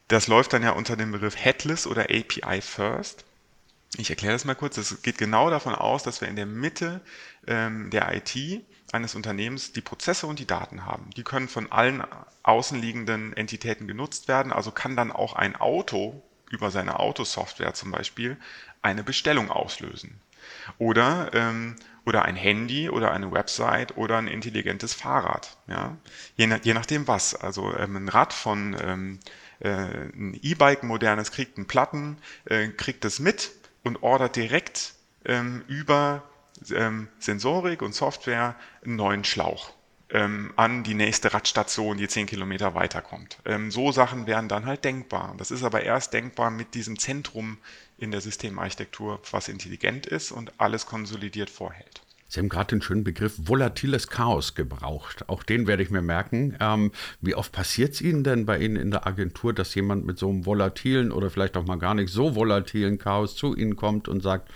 das 0.08 0.28
läuft 0.28 0.54
dann 0.54 0.64
ja 0.64 0.72
unter 0.72 0.96
dem 0.96 1.12
Begriff 1.12 1.36
Headless 1.36 1.88
oder 1.88 2.04
API 2.04 2.62
First. 2.62 3.26
Ich 3.98 4.10
erkläre 4.10 4.34
das 4.34 4.46
mal 4.46 4.56
kurz. 4.56 4.78
Es 4.78 5.02
geht 5.02 5.18
genau 5.18 5.50
davon 5.50 5.74
aus, 5.74 6.04
dass 6.04 6.22
wir 6.22 6.28
in 6.28 6.36
der 6.36 6.46
Mitte 6.46 7.02
ähm, 7.48 7.90
der 7.90 8.14
IT 8.14 8.36
eines 8.92 9.16
Unternehmens 9.16 9.74
die 9.74 9.82
Prozesse 9.82 10.28
und 10.28 10.40
die 10.40 10.48
Daten 10.48 10.86
haben. 10.86 11.10
Die 11.16 11.24
können 11.24 11.48
von 11.48 11.72
allen 11.72 12.04
außenliegenden 12.44 13.36
Entitäten 13.36 13.88
genutzt 13.88 14.28
werden. 14.28 14.52
Also 14.52 14.72
kann 14.72 14.96
dann 14.96 15.12
auch 15.12 15.34
ein 15.34 15.56
Auto 15.56 16.22
über 16.52 16.72
seine 16.72 17.00
Autosoftware 17.00 17.74
zum 17.74 17.92
Beispiel 17.92 18.38
eine 18.82 19.04
Bestellung 19.04 19.50
auslösen. 19.50 20.22
Oder, 20.78 21.32
ähm, 21.34 21.76
oder 22.06 22.24
ein 22.24 22.36
Handy 22.36 22.90
oder 22.90 23.12
eine 23.12 23.32
Website 23.32 23.98
oder 23.98 24.18
ein 24.18 24.28
intelligentes 24.28 24.94
Fahrrad. 24.94 25.58
Ja? 25.68 25.98
Je, 26.36 26.54
je 26.62 26.74
nachdem 26.74 27.08
was. 27.08 27.34
Also 27.34 27.76
ähm, 27.76 27.96
ein 27.96 28.10
Rad 28.10 28.34
von 28.34 28.78
ähm, 28.80 29.20
äh, 29.60 29.70
ein 29.70 30.40
E-Bike 30.42 30.84
modernes 30.84 31.32
kriegt 31.32 31.58
einen 31.58 31.68
Platten, 31.68 32.18
äh, 32.46 32.68
kriegt 32.70 33.06
es 33.06 33.20
mit 33.20 33.52
und 33.84 34.04
ordert 34.04 34.36
direkt 34.36 34.94
ähm, 35.26 35.64
über 35.68 36.24
ähm, 36.74 37.08
Sensorik 37.20 37.82
und 37.82 37.94
Software 37.94 38.56
einen 38.84 38.96
neuen 38.96 39.24
Schlauch 39.24 39.74
ähm, 40.10 40.54
an 40.56 40.84
die 40.84 40.94
nächste 40.94 41.34
Radstation, 41.34 41.98
die 41.98 42.08
10 42.08 42.28
Kilometer 42.28 42.76
weiterkommt. 42.76 43.40
So 43.70 43.92
Sachen 43.92 44.28
wären 44.28 44.48
dann 44.48 44.66
halt 44.66 44.86
denkbar. 44.86 45.34
Das 45.38 45.52
ist 45.52 45.64
aber 45.64 45.84
erst 45.84 46.14
denkbar 46.14 46.52
mit 46.52 46.74
diesem 46.76 47.00
Zentrum 47.00 47.58
in 47.98 48.12
der 48.12 48.22
Systemarchitektur, 48.22 49.20
was 49.32 49.48
intelligent 49.48 50.06
ist 50.06 50.32
und 50.32 50.54
alles 50.60 50.86
konsolidiert 50.86 51.50
vorhält. 51.50 52.05
Sie 52.36 52.42
haben 52.42 52.50
gerade 52.50 52.68
den 52.68 52.82
schönen 52.82 53.06
Begriff 53.06 53.36
volatiles 53.38 54.10
Chaos 54.10 54.56
gebraucht. 54.56 55.30
Auch 55.30 55.42
den 55.42 55.68
werde 55.68 55.82
ich 55.84 55.90
mir 55.90 56.02
merken. 56.02 56.58
Ähm, 56.60 56.92
wie 57.22 57.34
oft 57.34 57.54
passiert 57.54 57.94
es 57.94 58.02
Ihnen 58.02 58.26
denn 58.26 58.46
bei 58.46 58.60
Ihnen 58.60 58.76
in 58.76 58.92
der 58.92 59.08
Agentur, 59.08 59.54
dass 59.54 59.74
jemand 59.74 60.06
mit 60.06 60.20
so 60.20 60.30
einem 60.30 60.46
volatilen 60.46 61.14
oder 61.14 61.30
vielleicht 61.30 61.56
auch 61.56 61.66
mal 61.66 61.78
gar 61.78 61.94
nicht 61.94 62.12
so 62.12 62.36
volatilen 62.36 62.98
Chaos 62.98 63.38
zu 63.38 63.56
Ihnen 63.56 63.78
kommt 63.78 64.10
und 64.10 64.22
sagt, 64.22 64.52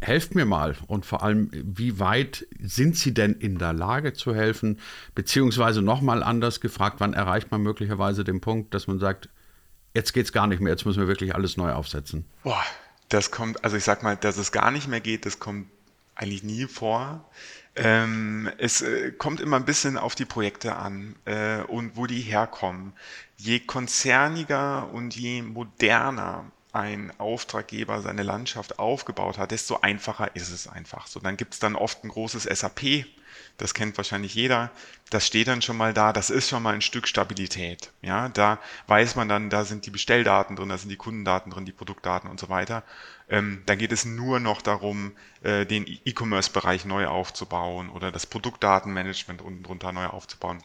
helft 0.00 0.36
mir 0.36 0.44
mal 0.44 0.76
und 0.86 1.06
vor 1.06 1.24
allem, 1.24 1.50
wie 1.52 1.98
weit 1.98 2.46
sind 2.60 2.96
Sie 2.96 3.12
denn 3.12 3.32
in 3.32 3.58
der 3.58 3.72
Lage 3.72 4.12
zu 4.12 4.32
helfen? 4.32 4.78
Beziehungsweise 5.16 5.82
nochmal 5.82 6.22
anders 6.22 6.60
gefragt, 6.60 6.96
wann 7.00 7.14
erreicht 7.14 7.50
man 7.50 7.62
möglicherweise 7.62 8.22
den 8.22 8.40
Punkt, 8.40 8.74
dass 8.74 8.86
man 8.86 9.00
sagt, 9.00 9.28
jetzt 9.92 10.12
geht 10.12 10.26
es 10.26 10.32
gar 10.32 10.46
nicht 10.46 10.60
mehr, 10.60 10.70
jetzt 10.70 10.86
müssen 10.86 11.00
wir 11.00 11.08
wirklich 11.08 11.34
alles 11.34 11.56
neu 11.56 11.72
aufsetzen? 11.72 12.26
Boah, 12.44 12.62
das 13.08 13.32
kommt, 13.32 13.64
also 13.64 13.76
ich 13.76 13.82
sag 13.82 14.04
mal, 14.04 14.16
dass 14.16 14.36
es 14.36 14.52
gar 14.52 14.70
nicht 14.70 14.86
mehr 14.86 15.00
geht, 15.00 15.26
das 15.26 15.40
kommt 15.40 15.66
eigentlich 16.14 16.42
nie 16.42 16.66
vor. 16.66 17.24
Ähm, 17.76 18.50
es 18.58 18.82
äh, 18.82 19.10
kommt 19.12 19.40
immer 19.40 19.56
ein 19.56 19.64
bisschen 19.64 19.98
auf 19.98 20.14
die 20.14 20.24
Projekte 20.24 20.76
an 20.76 21.16
äh, 21.24 21.62
und 21.62 21.96
wo 21.96 22.06
die 22.06 22.20
herkommen. 22.20 22.92
Je 23.36 23.60
konzerniger 23.60 24.90
und 24.92 25.16
je 25.16 25.42
moderner 25.42 26.44
ein 26.72 27.12
Auftraggeber 27.18 28.02
seine 28.02 28.24
Landschaft 28.24 28.78
aufgebaut 28.78 29.38
hat, 29.38 29.52
desto 29.52 29.80
einfacher 29.80 30.34
ist 30.34 30.50
es 30.50 30.66
einfach. 30.66 31.06
So, 31.06 31.20
dann 31.20 31.36
gibt 31.36 31.54
es 31.54 31.60
dann 31.60 31.76
oft 31.76 32.02
ein 32.04 32.08
großes 32.08 32.44
SAP, 32.44 33.06
das 33.58 33.74
kennt 33.74 33.96
wahrscheinlich 33.96 34.34
jeder. 34.34 34.70
Das 35.10 35.26
steht 35.26 35.46
dann 35.46 35.62
schon 35.62 35.76
mal 35.76 35.94
da, 35.94 36.12
das 36.12 36.30
ist 36.30 36.48
schon 36.48 36.62
mal 36.62 36.74
ein 36.74 36.80
Stück 36.80 37.06
Stabilität. 37.06 37.92
Ja, 38.02 38.28
da 38.28 38.58
weiß 38.88 39.14
man 39.14 39.28
dann, 39.28 39.50
da 39.50 39.64
sind 39.64 39.86
die 39.86 39.90
Bestelldaten 39.90 40.56
drin, 40.56 40.68
da 40.68 40.78
sind 40.78 40.88
die 40.88 40.96
Kundendaten 40.96 41.52
drin, 41.52 41.64
die 41.64 41.72
Produktdaten 41.72 42.28
und 42.28 42.40
so 42.40 42.48
weiter. 42.48 42.82
Ähm, 43.28 43.62
dann 43.66 43.78
geht 43.78 43.92
es 43.92 44.04
nur 44.04 44.40
noch 44.40 44.60
darum, 44.62 45.12
äh, 45.42 45.64
den 45.64 45.86
E-Commerce-Bereich 45.86 46.84
neu 46.84 47.06
aufzubauen 47.06 47.88
oder 47.88 48.12
das 48.12 48.26
Produktdatenmanagement 48.26 49.40
unten 49.42 49.62
drunter 49.62 49.92
neu 49.92 50.06
aufzubauen. 50.06 50.62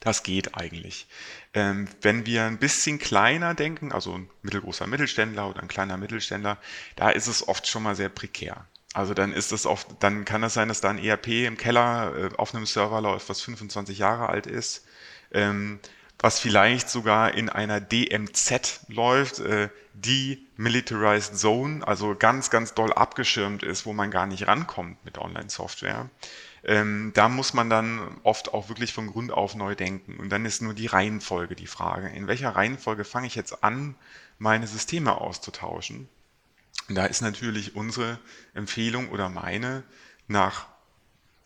Das 0.00 0.24
geht 0.24 0.56
eigentlich. 0.56 1.06
Ähm, 1.54 1.88
wenn 2.00 2.26
wir 2.26 2.44
ein 2.44 2.58
bisschen 2.58 2.98
kleiner 2.98 3.54
denken, 3.54 3.92
also 3.92 4.14
ein 4.14 4.28
mittelgroßer 4.42 4.86
Mittelständler 4.88 5.48
oder 5.48 5.62
ein 5.62 5.68
kleiner 5.68 5.96
Mittelständler, 5.96 6.58
da 6.96 7.10
ist 7.10 7.28
es 7.28 7.46
oft 7.46 7.68
schon 7.68 7.84
mal 7.84 7.94
sehr 7.94 8.08
prekär. 8.08 8.66
Also 8.94 9.14
dann 9.14 9.32
ist 9.32 9.52
es 9.52 9.64
oft, 9.64 9.86
dann 10.00 10.24
kann 10.24 10.42
es 10.42 10.54
sein, 10.54 10.68
dass 10.68 10.80
da 10.80 10.90
ein 10.90 10.98
ERP 10.98 11.28
im 11.46 11.56
Keller 11.56 12.14
äh, 12.16 12.36
auf 12.36 12.54
einem 12.54 12.66
Server 12.66 13.00
läuft, 13.00 13.28
was 13.28 13.40
25 13.42 13.98
Jahre 13.98 14.28
alt 14.28 14.46
ist, 14.46 14.84
ähm, 15.32 15.78
was 16.22 16.38
vielleicht 16.38 16.88
sogar 16.88 17.34
in 17.34 17.48
einer 17.48 17.80
DMZ 17.80 18.86
läuft, 18.88 19.40
äh, 19.40 19.68
Demilitarized 19.92 21.36
Zone, 21.36 21.86
also 21.86 22.14
ganz, 22.14 22.48
ganz 22.48 22.74
doll 22.74 22.92
abgeschirmt 22.92 23.62
ist, 23.62 23.84
wo 23.84 23.92
man 23.92 24.10
gar 24.10 24.26
nicht 24.26 24.46
rankommt 24.46 25.04
mit 25.04 25.18
Online-Software. 25.18 26.08
Ähm, 26.64 27.10
da 27.14 27.28
muss 27.28 27.54
man 27.54 27.68
dann 27.68 28.20
oft 28.22 28.54
auch 28.54 28.68
wirklich 28.68 28.92
von 28.92 29.08
Grund 29.08 29.32
auf 29.32 29.56
neu 29.56 29.74
denken. 29.74 30.18
Und 30.18 30.30
dann 30.30 30.44
ist 30.46 30.62
nur 30.62 30.74
die 30.74 30.86
Reihenfolge 30.86 31.56
die 31.56 31.66
Frage. 31.66 32.08
In 32.08 32.28
welcher 32.28 32.50
Reihenfolge 32.50 33.04
fange 33.04 33.26
ich 33.26 33.34
jetzt 33.34 33.64
an, 33.64 33.96
meine 34.38 34.68
Systeme 34.68 35.20
auszutauschen? 35.20 36.08
Und 36.88 36.94
da 36.94 37.06
ist 37.06 37.20
natürlich 37.20 37.74
unsere 37.74 38.18
Empfehlung 38.54 39.08
oder 39.10 39.28
meine 39.28 39.82
nach 40.28 40.66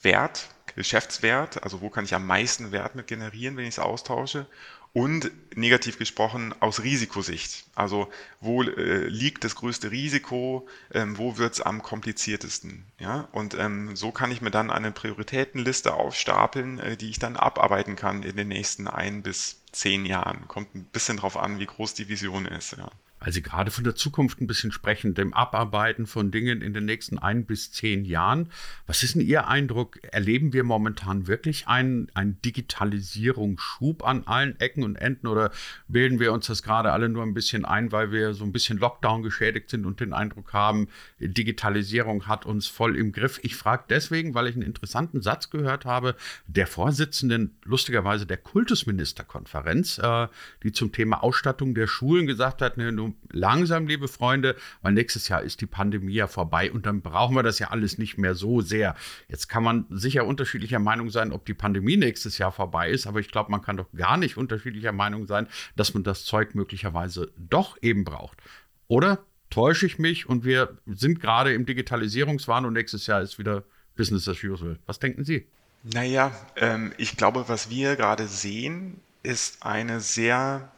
Wert, 0.03 0.51
Geschäftswert, 0.77 1.63
also 1.63 1.81
wo 1.81 1.91
kann 1.91 2.05
ich 2.05 2.15
am 2.15 2.27
meisten 2.27 2.71
Wert 2.71 2.95
mit 2.95 3.07
generieren, 3.07 3.57
wenn 3.57 3.65
ich 3.65 3.75
es 3.75 3.79
austausche 3.79 4.47
und 4.93 5.31
negativ 5.55 5.99
gesprochen 5.99 6.55
aus 6.61 6.83
Risikosicht. 6.83 7.67
Also 7.75 8.09
wo 8.41 8.63
äh, 8.63 9.09
liegt 9.09 9.45
das 9.45 9.55
größte 9.55 9.91
Risiko, 9.91 10.67
ähm, 10.93 11.19
wo 11.19 11.37
wird 11.37 11.55
es 11.55 11.61
am 11.61 11.83
kompliziertesten. 11.83 12.85
Ja? 12.99 13.29
Und 13.33 13.55
ähm, 13.55 13.97
so 13.97 14.11
kann 14.11 14.31
ich 14.31 14.41
mir 14.41 14.51
dann 14.51 14.71
eine 14.71 14.93
Prioritätenliste 14.93 15.93
aufstapeln, 15.93 16.79
äh, 16.79 16.97
die 16.97 17.11
ich 17.11 17.19
dann 17.19 17.37
abarbeiten 17.37 17.97
kann 17.97 18.23
in 18.23 18.37
den 18.37 18.49
nächsten 18.49 18.87
ein 18.87 19.23
bis 19.23 19.61
zehn 19.73 20.07
Jahren. 20.07 20.49
Kommt 20.49 20.75
ein 20.75 20.85
bisschen 20.85 21.19
drauf 21.19 21.37
an, 21.37 21.59
wie 21.59 21.67
groß 21.67 21.93
die 21.93 22.09
Vision 22.09 22.47
ist. 22.47 22.73
Ja 22.79 22.91
weil 23.21 23.33
Sie 23.33 23.43
gerade 23.43 23.71
von 23.71 23.85
der 23.85 23.95
Zukunft 23.95 24.41
ein 24.41 24.47
bisschen 24.47 24.73
sprechen, 24.73 25.15
dem 25.15 25.33
Abarbeiten 25.33 26.07
von 26.07 26.31
Dingen 26.31 26.61
in 26.61 26.75
den 26.75 26.85
nächsten 26.85 27.19
ein 27.19 27.47
bis 27.47 27.73
zehn 27.73 28.05
Jahren. 28.05 28.51
Was 28.87 29.03
ist 29.03 29.15
denn 29.15 29.23
Ihr 29.23 29.49
Eindruck? 29.49 29.99
Erleben 30.13 30.53
wir 30.53 30.65
momentan 30.65 31.27
wirklich 31.27 31.67
einen, 31.67 32.09
einen 32.15 32.41
Digitalisierungsschub 32.43 34.07
an 34.07 34.25
allen 34.27 34.59
Ecken 34.61 34.85
und 34.85 34.97
Enden 34.97 35.27
oder 35.27 35.51
bilden 35.89 36.21
wir 36.21 36.33
uns 36.33 36.47
das 36.47 36.63
gerade 36.63 36.93
alle 36.93 37.09
nur 37.09 37.23
ein 37.23 37.35
bisschen 37.35 37.65
ein, 37.65 37.91
weil 37.93 38.13
wir 38.13 38.35
so 38.35 38.45
ein 38.45 38.53
bisschen 38.53 38.79
Lockdown 38.79 39.23
geschädigt 39.23 39.71
sind 39.71 39.87
und 39.87 40.01
den 40.01 40.13
Eindruck 40.13 40.53
haben, 40.53 40.89
Digitalisierung 41.19 42.27
hat 42.27 42.45
uns 42.45 42.67
voll 42.67 42.97
im 42.97 43.13
Griff? 43.13 43.41
Ich 43.43 43.57
frage 43.57 43.85
deswegen, 43.89 44.35
weil 44.35 44.47
ich 44.47 44.55
einen 44.55 44.63
interessanten 44.63 45.23
Satz 45.23 45.51
gehört 45.51 45.85
habe, 45.85 46.17
der 46.47 46.67
Vorsitzenden, 46.67 47.57
lustigerweise 47.65 48.27
der 48.27 48.37
Kultusministerkonferenz, 48.37 49.99
äh, 49.99 50.29
die 50.63 50.73
zum 50.73 50.93
Thema 50.93 51.23
Ausstattung 51.23 51.75
der 51.75 51.87
Schulen 51.87 52.27
gesagt 52.27 52.61
hat, 52.61 52.77
ne, 52.77 52.93
langsam, 53.31 53.87
liebe 53.87 54.09
Freunde, 54.09 54.57
weil 54.83 54.93
nächstes 54.93 55.29
Jahr 55.29 55.43
ist 55.43 55.61
die 55.61 55.67
Pandemie 55.67 56.15
ja 56.15 56.27
vorbei 56.27 56.71
und 56.71 56.87
dann 56.87 57.03
brauchen 57.03 57.35
wir 57.37 57.43
das 57.43 57.59
ja 57.59 57.71
alles 57.71 57.99
nicht 57.99 58.19
mehr 58.19 58.35
so 58.35 58.61
sehr. 58.61 58.95
Jetzt 59.29 59.49
kann 59.49 59.63
man 59.63 59.87
sicher 59.91 60.27
unterschiedlicher 60.27 60.79
Meinung 60.79 61.11
sein, 61.11 61.33
ob 61.33 61.45
die 61.47 61.55
Pandemie 61.55 61.97
nächstes 61.97 62.39
Jahr 62.39 62.53
vorbei 62.53 62.91
ist, 62.91 63.07
aber 63.07 63.21
ich 63.21 63.31
glaube, 63.31 63.51
man 63.51 63.63
kann 63.63 63.77
doch 63.77 63.91
gar 63.97 64.17
nicht 64.17 64.37
unterschiedlicher 64.37 64.93
Meinung 64.93 65.27
sein, 65.27 65.47
dass 65.77 65.95
man 65.95 66.03
das 66.03 66.25
Zeug 66.25 66.55
möglicherweise 66.55 67.33
doch 67.37 67.77
eben 67.83 68.05
braucht. 68.05 68.43
Oder 68.89 69.25
täusche 69.51 69.87
ich 69.87 69.99
mich 69.99 70.29
und 70.29 70.45
wir 70.45 70.77
sind 70.87 71.21
gerade 71.21 71.53
im 71.55 71.67
Digitalisierungswahn 71.67 72.65
und 72.65 72.73
nächstes 72.73 73.07
Jahr 73.07 73.23
ist 73.23 73.39
wieder 73.39 73.65
Business 73.97 74.29
as 74.29 74.43
usual. 74.43 74.79
Was 74.87 74.99
denken 74.99 75.25
Sie? 75.25 75.47
Naja, 75.83 76.33
ähm, 76.57 76.93
ich 76.99 77.17
glaube, 77.17 77.45
was 77.49 77.71
wir 77.71 77.97
gerade 77.97 78.27
sehen, 78.27 79.01
ist 79.23 79.65
eine 79.65 80.01
sehr 80.01 80.73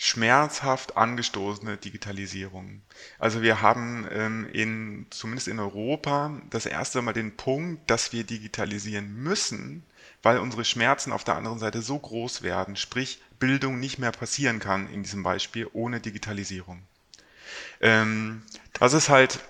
schmerzhaft 0.00 0.96
angestoßene 0.96 1.76
Digitalisierung. 1.76 2.82
Also 3.18 3.42
wir 3.42 3.60
haben 3.62 4.06
ähm, 4.12 4.48
in, 4.52 5.06
zumindest 5.10 5.48
in 5.48 5.58
Europa 5.58 6.40
das 6.50 6.66
erste 6.66 7.02
Mal 7.02 7.12
den 7.12 7.36
Punkt, 7.36 7.90
dass 7.90 8.12
wir 8.12 8.22
digitalisieren 8.22 9.12
müssen, 9.12 9.82
weil 10.22 10.38
unsere 10.38 10.64
Schmerzen 10.64 11.10
auf 11.10 11.24
der 11.24 11.34
anderen 11.34 11.58
Seite 11.58 11.82
so 11.82 11.98
groß 11.98 12.42
werden, 12.42 12.76
sprich 12.76 13.20
Bildung 13.40 13.80
nicht 13.80 13.98
mehr 13.98 14.12
passieren 14.12 14.60
kann 14.60 14.88
in 14.88 15.02
diesem 15.02 15.24
Beispiel 15.24 15.68
ohne 15.72 15.98
Digitalisierung. 15.98 16.80
Ähm, 17.80 18.42
das 18.74 18.92
ist 18.92 19.08
halt 19.08 19.40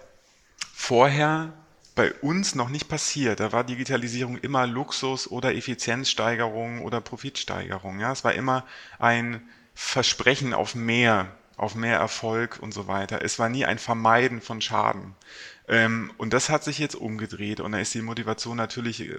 vorher 0.72 1.52
bei 1.94 2.14
uns 2.14 2.54
noch 2.54 2.70
nicht 2.70 2.88
passiert. 2.88 3.40
Da 3.40 3.52
war 3.52 3.64
Digitalisierung 3.64 4.38
immer 4.38 4.66
Luxus 4.66 5.30
oder 5.30 5.54
Effizienzsteigerung 5.54 6.80
oder 6.80 7.02
Profitsteigerung. 7.02 8.00
Ja, 8.00 8.12
es 8.12 8.24
war 8.24 8.32
immer 8.32 8.64
ein 8.98 9.46
Versprechen 9.80 10.54
auf 10.54 10.74
mehr, 10.74 11.30
auf 11.56 11.76
mehr 11.76 11.98
Erfolg 11.98 12.58
und 12.60 12.74
so 12.74 12.88
weiter. 12.88 13.22
Es 13.22 13.38
war 13.38 13.48
nie 13.48 13.64
ein 13.64 13.78
Vermeiden 13.78 14.40
von 14.40 14.60
Schaden. 14.60 15.14
Ähm, 15.68 16.12
und 16.18 16.32
das 16.32 16.50
hat 16.50 16.64
sich 16.64 16.80
jetzt 16.80 16.96
umgedreht 16.96 17.60
und 17.60 17.70
da 17.70 17.78
ist 17.78 17.94
die 17.94 18.02
Motivation 18.02 18.56
natürlich 18.56 19.02
äh, 19.02 19.18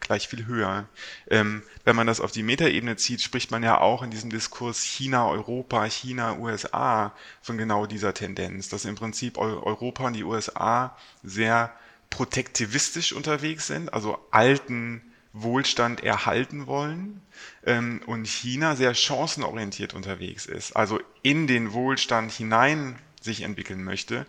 gleich 0.00 0.26
viel 0.26 0.46
höher. 0.46 0.88
Ähm, 1.28 1.62
wenn 1.84 1.94
man 1.94 2.06
das 2.06 2.22
auf 2.22 2.32
die 2.32 2.42
Metaebene 2.42 2.96
zieht, 2.96 3.20
spricht 3.20 3.50
man 3.50 3.62
ja 3.62 3.82
auch 3.82 4.02
in 4.02 4.10
diesem 4.10 4.30
Diskurs 4.30 4.82
China-Europa, 4.82 5.84
China-USA 5.84 7.12
von 7.42 7.58
genau 7.58 7.84
dieser 7.84 8.14
Tendenz, 8.14 8.70
dass 8.70 8.86
im 8.86 8.94
Prinzip 8.94 9.36
Europa 9.36 10.06
und 10.06 10.14
die 10.14 10.24
USA 10.24 10.96
sehr 11.22 11.70
protektivistisch 12.08 13.12
unterwegs 13.12 13.66
sind, 13.66 13.92
also 13.92 14.18
alten 14.30 15.02
Wohlstand 15.42 16.02
erhalten 16.02 16.66
wollen 16.66 17.20
ähm, 17.64 18.00
und 18.06 18.26
China 18.26 18.76
sehr 18.76 18.94
chancenorientiert 18.94 19.94
unterwegs 19.94 20.46
ist, 20.46 20.76
also 20.76 21.00
in 21.22 21.46
den 21.46 21.72
Wohlstand 21.72 22.32
hinein 22.32 22.96
sich 23.20 23.42
entwickeln 23.42 23.84
möchte 23.84 24.26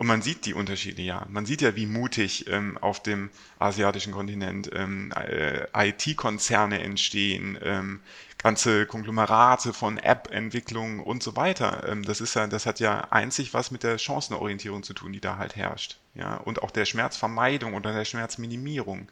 und 0.00 0.06
man 0.06 0.22
sieht 0.22 0.46
die 0.46 0.54
Unterschiede 0.54 1.02
ja. 1.02 1.26
Man 1.28 1.44
sieht 1.44 1.60
ja, 1.60 1.76
wie 1.76 1.84
mutig 1.84 2.46
ähm, 2.48 2.78
auf 2.78 3.02
dem 3.02 3.28
asiatischen 3.58 4.14
Kontinent 4.14 4.70
ähm, 4.72 5.12
äh, 5.12 5.66
IT-Konzerne 5.74 6.80
entstehen, 6.80 7.58
ähm, 7.62 8.00
ganze 8.42 8.86
Konglomerate 8.86 9.72
von 9.72 9.98
App-Entwicklung 9.98 11.00
und 11.00 11.22
so 11.22 11.36
weiter. 11.36 11.86
Ähm, 11.88 12.04
das 12.04 12.20
ist 12.20 12.34
ja, 12.34 12.46
das 12.46 12.66
hat 12.66 12.80
ja 12.80 13.08
einzig 13.10 13.54
was 13.54 13.70
mit 13.70 13.82
der 13.82 13.98
Chancenorientierung 13.98 14.82
zu 14.82 14.94
tun, 14.94 15.12
die 15.12 15.20
da 15.20 15.36
halt 15.36 15.56
herrscht. 15.56 15.98
Ja, 16.14 16.36
und 16.36 16.62
auch 16.62 16.70
der 16.70 16.86
Schmerzvermeidung 16.86 17.74
oder 17.74 17.92
der 17.92 18.04
Schmerzminimierung. 18.04 19.08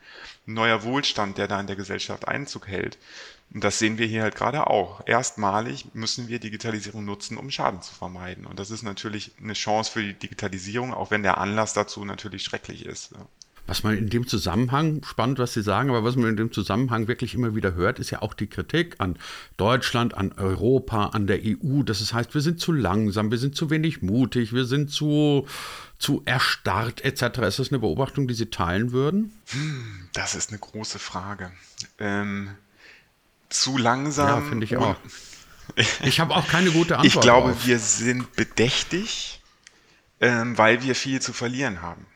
Ein 0.47 0.55
neuer 0.55 0.83
Wohlstand, 0.83 1.39
der 1.39 1.47
da 1.47 1.61
in 1.61 1.67
der 1.67 1.77
Gesellschaft 1.77 2.27
Einzug 2.27 2.67
hält. 2.67 2.99
Und 3.55 3.65
das 3.65 3.79
sehen 3.79 3.99
wir 3.99 4.07
hier 4.07 4.23
halt 4.23 4.35
gerade 4.35 4.67
auch. 4.67 5.07
Erstmalig 5.07 5.87
müssen 5.95 6.29
wir 6.29 6.39
Digitalisierung 6.39 7.05
nutzen, 7.05 7.39
um 7.39 7.51
Schaden 7.51 7.83
zu 7.83 7.95
vermeiden. 7.95 8.47
Und 8.47 8.59
das 8.59 8.71
ist 8.71 8.83
natürlich 8.83 9.33
eine 9.41 9.55
Chance 9.55 9.93
für 9.93 10.03
die 10.03 10.15
Digitalisierung, 10.15 10.93
auch 10.93 11.11
wenn 11.11 11.23
der 11.23 11.39
Anlass 11.39 11.73
dazu 11.73 12.05
natürlich 12.05 12.43
schrecklich 12.43 12.85
ist. 12.85 13.15
Was 13.69 13.83
man 13.83 13.99
in 13.99 14.09
dem 14.09 14.27
Zusammenhang, 14.27 15.03
spannend, 15.05 15.39
was 15.39 15.53
Sie 15.53 15.61
sagen, 15.61 15.91
aber 15.91 16.03
was 16.03 16.17
man 16.17 16.31
in 16.31 16.37
dem 16.37 16.53
Zusammenhang 16.53 17.07
wirklich 17.07 17.35
immer 17.35 17.55
wieder 17.55 17.75
hört, 17.75 17.99
ist 17.99 18.11
ja 18.11 18.23
auch 18.23 18.33
die 18.33 18.47
Kritik 18.47 18.95
an 18.97 19.19
Deutschland, 19.59 20.15
an 20.15 20.33
Europa, 20.33 21.09
an 21.09 21.27
der 21.27 21.41
EU. 21.45 21.83
Das 21.83 22.13
heißt, 22.13 22.33
wir 22.33 22.41
sind 22.41 22.61
zu 22.61 22.73
langsam, 22.73 23.31
wir 23.31 23.37
sind 23.37 23.57
zu 23.57 23.69
wenig 23.69 24.01
mutig, 24.01 24.55
wir 24.55 24.65
sind 24.65 24.91
zu, 24.91 25.47
zu 25.99 26.23
erstarrt 26.25 27.05
etc. 27.05 27.41
Ist 27.41 27.59
das 27.59 27.69
eine 27.69 27.81
Beobachtung, 27.81 28.27
die 28.27 28.33
Sie 28.33 28.47
teilen 28.47 28.93
würden? 28.93 29.39
Hm, 29.49 30.09
das 30.15 30.35
ist 30.35 30.49
eine 30.49 30.59
große 30.59 30.99
Frage. 30.99 31.53
Ähm, 31.99 32.49
zu 33.51 33.77
langsam. 33.77 34.29
Ja, 34.29 34.41
finde 34.49 34.65
ich 34.65 34.79
auch. 34.79 34.97
Ich 36.03 36.21
habe 36.21 36.35
auch 36.35 36.49
keine 36.49 36.71
gute 36.71 36.95
Antwort. 36.99 37.15
Ich 37.15 37.21
glaube, 37.21 37.51
drauf. 37.51 37.67
wir 37.67 37.79
sind 37.79 38.35
bedächtig, 38.35 39.43
ähm, 40.23 40.57
weil 40.57 40.83
wir 40.83 40.95
viel 40.95 41.21
zu 41.21 41.35
verlieren 41.35 41.83
haben. 41.83 42.07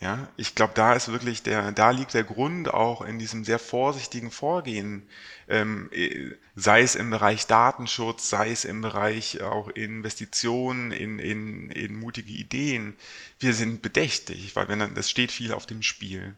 Ja, 0.00 0.28
ich 0.36 0.54
glaube, 0.54 0.74
da 0.76 0.92
ist 0.92 1.10
wirklich 1.10 1.42
der, 1.42 1.72
da 1.72 1.90
liegt 1.90 2.14
der 2.14 2.22
Grund 2.22 2.72
auch 2.72 3.02
in 3.02 3.18
diesem 3.18 3.44
sehr 3.44 3.58
vorsichtigen 3.58 4.30
Vorgehen, 4.30 5.02
ähm, 5.48 5.88
äh, 5.92 6.30
sei 6.54 6.82
es 6.82 6.94
im 6.94 7.10
Bereich 7.10 7.48
Datenschutz, 7.48 8.28
sei 8.30 8.52
es 8.52 8.64
im 8.64 8.80
Bereich 8.80 9.42
auch 9.42 9.68
Investitionen 9.70 10.92
in, 10.92 11.18
in, 11.18 11.70
in 11.70 11.96
mutige 11.98 12.30
Ideen. 12.30 12.96
Wir 13.40 13.54
sind 13.54 13.82
bedächtig, 13.82 14.56
weil 14.56 14.66
wenn 14.68 14.94
das 14.94 15.08
steht 15.08 15.30
viel 15.30 15.52
auf 15.52 15.64
dem 15.64 15.82
Spiel. 15.82 16.34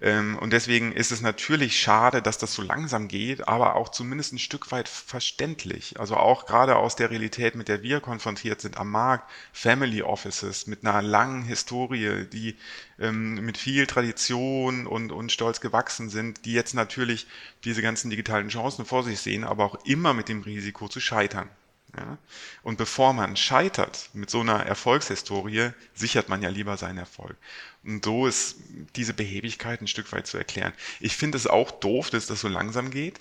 Ähm, 0.00 0.38
und 0.38 0.52
deswegen 0.52 0.92
ist 0.92 1.10
es 1.10 1.20
natürlich 1.20 1.80
schade, 1.80 2.22
dass 2.22 2.38
das 2.38 2.54
so 2.54 2.62
langsam 2.62 3.08
geht, 3.08 3.48
aber 3.48 3.74
auch 3.74 3.88
zumindest 3.88 4.32
ein 4.32 4.38
Stück 4.38 4.70
weit 4.70 4.88
verständlich. 4.88 5.98
Also 5.98 6.16
auch 6.16 6.46
gerade 6.46 6.76
aus 6.76 6.94
der 6.94 7.10
Realität, 7.10 7.56
mit 7.56 7.66
der 7.66 7.82
wir 7.82 7.98
konfrontiert 8.00 8.60
sind 8.60 8.76
am 8.76 8.92
Markt, 8.92 9.28
Family 9.52 10.02
Offices 10.02 10.68
mit 10.68 10.86
einer 10.86 11.02
langen 11.02 11.42
Historie, 11.42 12.24
die 12.32 12.56
ähm, 13.00 13.34
mit 13.44 13.58
viel 13.58 13.88
Tradition 13.88 14.86
und, 14.86 15.10
und 15.10 15.32
Stolz 15.32 15.60
gewachsen 15.60 16.08
sind, 16.08 16.44
die 16.44 16.52
jetzt 16.52 16.74
natürlich 16.74 17.26
diese 17.64 17.82
ganzen 17.82 18.10
digitalen 18.10 18.48
Chancen 18.48 18.84
vor 18.84 19.02
sich 19.02 19.18
sehen, 19.18 19.42
aber 19.42 19.64
auch 19.64 19.84
immer 19.86 20.14
mit 20.14 20.28
dem 20.28 20.42
Risiko 20.42 20.88
zu 20.88 21.00
scheitern. 21.00 21.50
Ja? 21.96 22.18
Und 22.62 22.78
bevor 22.78 23.12
man 23.12 23.36
scheitert 23.36 24.10
mit 24.12 24.30
so 24.30 24.40
einer 24.40 24.64
Erfolgshistorie, 24.64 25.70
sichert 25.94 26.28
man 26.28 26.42
ja 26.42 26.48
lieber 26.48 26.76
seinen 26.76 26.98
Erfolg. 26.98 27.36
Und 27.84 28.04
so 28.04 28.26
ist 28.26 28.56
diese 28.96 29.14
Behebigkeit 29.14 29.80
ein 29.80 29.86
Stück 29.86 30.12
weit 30.12 30.26
zu 30.26 30.38
erklären. 30.38 30.72
Ich 31.00 31.16
finde 31.16 31.36
es 31.36 31.46
auch 31.46 31.70
doof, 31.70 32.10
dass 32.10 32.26
das 32.26 32.40
so 32.40 32.48
langsam 32.48 32.90
geht, 32.90 33.20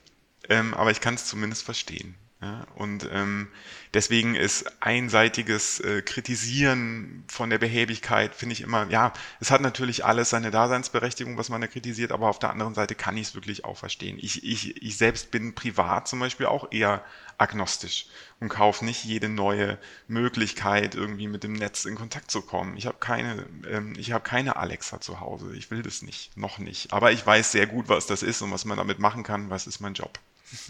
ähm, 0.50 0.74
aber 0.74 0.92
ich 0.92 1.02
kann 1.02 1.16
es 1.16 1.26
zumindest 1.26 1.64
verstehen. 1.64 2.16
Ja? 2.44 2.66
Und 2.76 3.08
ähm, 3.14 3.48
deswegen 3.94 4.36
ist 4.36 4.66
einseitiges 4.82 5.80
äh, 5.80 6.02
Kritisieren 6.02 7.24
von 7.28 7.50
der 7.50 7.58
Behäbigkeit, 7.58 8.36
finde 8.36 8.54
ich 8.54 8.62
immer, 8.62 8.90
ja, 8.90 9.14
es 9.40 9.50
hat 9.50 9.62
natürlich 9.62 10.04
alles 10.04 10.32
seine 10.32 10.52
Daseinsberechtigung, 10.52 11.38
was 11.38 11.48
man 11.48 11.62
da 11.62 11.68
kritisiert, 11.68 12.12
aber 12.12 12.28
auf 12.28 12.40
der 12.40 12.50
anderen 12.50 12.74
Seite 12.74 12.96
kann 12.96 13.16
ich 13.16 13.28
es 13.28 13.36
wirklich 13.36 13.64
auch 13.64 13.78
verstehen. 13.78 14.18
Ich, 14.20 14.44
ich, 14.44 14.82
ich 14.84 14.98
selbst 14.98 15.32
bin 15.32 15.56
privat 15.56 16.10
zum 16.10 16.20
Beispiel 16.20 16.48
auch 16.48 16.72
eher 16.72 17.06
agnostisch 17.38 18.08
und 18.42 18.50
kaufe 18.50 18.84
nicht 18.84 19.06
jede 19.06 19.30
neue 19.30 19.78
Möglichkeit, 20.10 20.96
irgendwie 20.96 21.28
mit 21.28 21.44
dem 21.44 21.54
Netz 21.54 21.86
in 21.86 21.96
Kontakt 21.96 22.30
zu 22.30 22.42
kommen. 22.42 22.76
Ich 22.76 22.88
habe 22.88 22.98
keine, 23.00 23.46
ähm, 23.70 23.94
ich 23.98 24.12
habe 24.12 24.24
keine 24.26 24.58
Alexa 24.58 25.00
zu 25.00 25.22
Hause. 25.22 25.56
Ich 25.56 25.72
will 25.72 25.82
das 25.82 26.02
nicht, 26.02 26.36
noch 26.36 26.58
nicht. 26.58 26.92
Aber 26.92 27.14
ich 27.14 27.26
weiß 27.26 27.54
sehr 27.54 27.68
gut, 27.68 27.88
was 27.88 28.06
das 28.06 28.22
ist 28.22 28.42
und 28.42 28.52
was 28.52 28.66
man 28.66 28.78
damit 28.78 29.00
machen 29.00 29.24
kann. 29.24 29.50
Was 29.50 29.66
ist 29.66 29.80
mein 29.80 29.94
Job? 29.94 30.20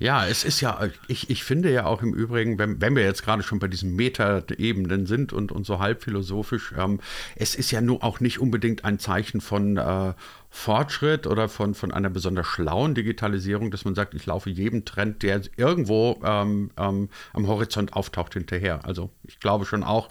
Ja, 0.00 0.26
es 0.28 0.44
ist 0.44 0.60
ja, 0.60 0.88
ich, 1.08 1.28
ich 1.28 1.42
finde 1.42 1.72
ja 1.72 1.86
auch 1.86 2.02
im 2.02 2.14
Übrigen, 2.14 2.56
wenn, 2.56 2.80
wenn 2.80 2.94
wir 2.94 3.02
jetzt 3.02 3.24
gerade 3.24 3.42
schon 3.42 3.58
bei 3.58 3.66
diesen 3.66 3.96
Meta-Ebenen 3.96 5.06
sind 5.06 5.32
und, 5.32 5.50
und 5.50 5.66
so 5.66 5.80
halb 5.80 6.04
philosophisch, 6.04 6.72
ähm, 6.78 7.00
es 7.34 7.56
ist 7.56 7.72
ja 7.72 7.80
nur 7.80 8.04
auch 8.04 8.20
nicht 8.20 8.38
unbedingt 8.38 8.84
ein 8.84 9.00
Zeichen 9.00 9.40
von 9.40 9.76
äh, 9.76 10.14
Fortschritt 10.50 11.26
oder 11.26 11.48
von, 11.48 11.74
von 11.74 11.92
einer 11.92 12.10
besonders 12.10 12.46
schlauen 12.46 12.94
Digitalisierung, 12.94 13.72
dass 13.72 13.84
man 13.84 13.96
sagt, 13.96 14.14
ich 14.14 14.24
laufe 14.24 14.50
jedem 14.50 14.84
Trend, 14.84 15.22
der 15.24 15.42
irgendwo 15.56 16.20
ähm, 16.24 16.70
ähm, 16.76 17.08
am 17.32 17.48
Horizont 17.48 17.92
auftaucht, 17.92 18.34
hinterher. 18.34 18.84
Also 18.84 19.10
ich 19.24 19.40
glaube 19.40 19.66
schon 19.66 19.82
auch, 19.82 20.08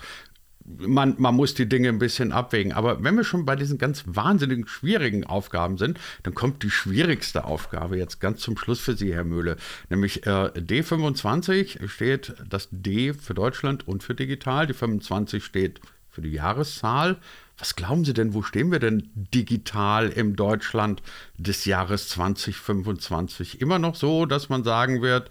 man, 0.68 1.16
man 1.18 1.36
muss 1.36 1.54
die 1.54 1.68
Dinge 1.68 1.90
ein 1.90 2.00
bisschen 2.00 2.32
abwägen. 2.32 2.74
Aber 2.74 3.04
wenn 3.04 3.16
wir 3.16 3.24
schon 3.24 3.46
bei 3.46 3.56
diesen 3.56 3.78
ganz 3.78 4.04
wahnsinnigen, 4.06 4.68
schwierigen 4.68 5.24
Aufgaben 5.24 5.78
sind, 5.78 6.00
dann 6.24 6.36
kommt 6.36 6.64
die 6.64 6.70
schwierigste 6.70 7.46
Aufgabe 7.46 7.98
jetzt 7.98 8.20
ganz 8.20 8.42
zum 8.42 8.58
Schluss 8.58 8.80
für 8.80 8.96
Sie, 8.96 9.14
Herr 9.14 9.24
Möhle. 9.24 9.56
Nämlich 9.90 10.26
äh, 10.26 10.52
D25 10.56 11.88
steht 11.88 12.36
das 12.48 12.68
D 12.72 13.14
für 13.14 13.34
Deutschland 13.34 13.88
und 13.88 14.04
für 14.04 14.14
digital. 14.14 14.68
Die 14.68 14.74
25 14.74 15.44
steht 15.44 15.80
für 16.10 16.22
die 16.22 16.32
Jahreszahl. 16.32 17.18
Was 17.58 17.76
glauben 17.76 18.06
Sie 18.06 18.14
denn, 18.14 18.36
wo 18.36 18.44
stehen 18.44 18.72
wir 18.72 18.80
denn 18.80 19.10
digital 19.16 20.10
im 20.10 20.36
Deutschland 20.36 21.02
des 21.38 21.66
Jahres 21.66 22.10
2025? 22.10 23.62
Immer 23.62 23.80
noch 23.80 23.96
so, 23.96 24.28
dass 24.28 24.50
man 24.50 24.64
sagen 24.64 25.02
wird, 25.02 25.30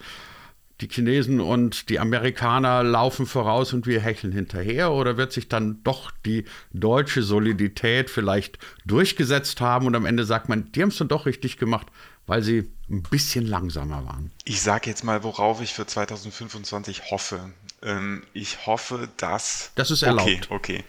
die 0.81 0.87
Chinesen 0.87 1.39
und 1.39 1.89
die 1.89 1.99
Amerikaner 1.99 2.83
laufen 2.83 3.25
voraus 3.25 3.73
und 3.73 3.87
wir 3.87 3.99
hecheln 3.99 4.31
hinterher? 4.31 4.91
Oder 4.91 5.17
wird 5.17 5.31
sich 5.31 5.49
dann 5.49 5.81
doch 5.83 6.11
die 6.25 6.45
deutsche 6.71 7.23
Solidität 7.23 8.09
vielleicht 8.09 8.59
durchgesetzt 8.85 9.59
haben 9.61 9.87
und 9.87 9.95
am 9.95 10.05
Ende 10.05 10.25
sagt 10.25 10.49
man, 10.49 10.71
die 10.71 10.81
haben 10.81 10.89
es 10.89 10.97
dann 10.97 11.07
doch 11.07 11.25
richtig 11.25 11.57
gemacht, 11.57 11.87
weil 12.27 12.43
sie 12.43 12.71
ein 12.89 13.03
bisschen 13.03 13.45
langsamer 13.45 14.05
waren? 14.05 14.31
Ich 14.45 14.61
sage 14.61 14.89
jetzt 14.89 15.03
mal, 15.03 15.23
worauf 15.23 15.61
ich 15.61 15.73
für 15.73 15.87
2025 15.87 17.11
hoffe. 17.11 17.51
Ähm, 17.81 18.23
ich 18.33 18.65
hoffe, 18.65 19.09
dass. 19.17 19.71
Das 19.75 19.91
ist 19.91 20.03
erlaubt. 20.03 20.29
Okay, 20.29 20.41
okay. 20.49 20.83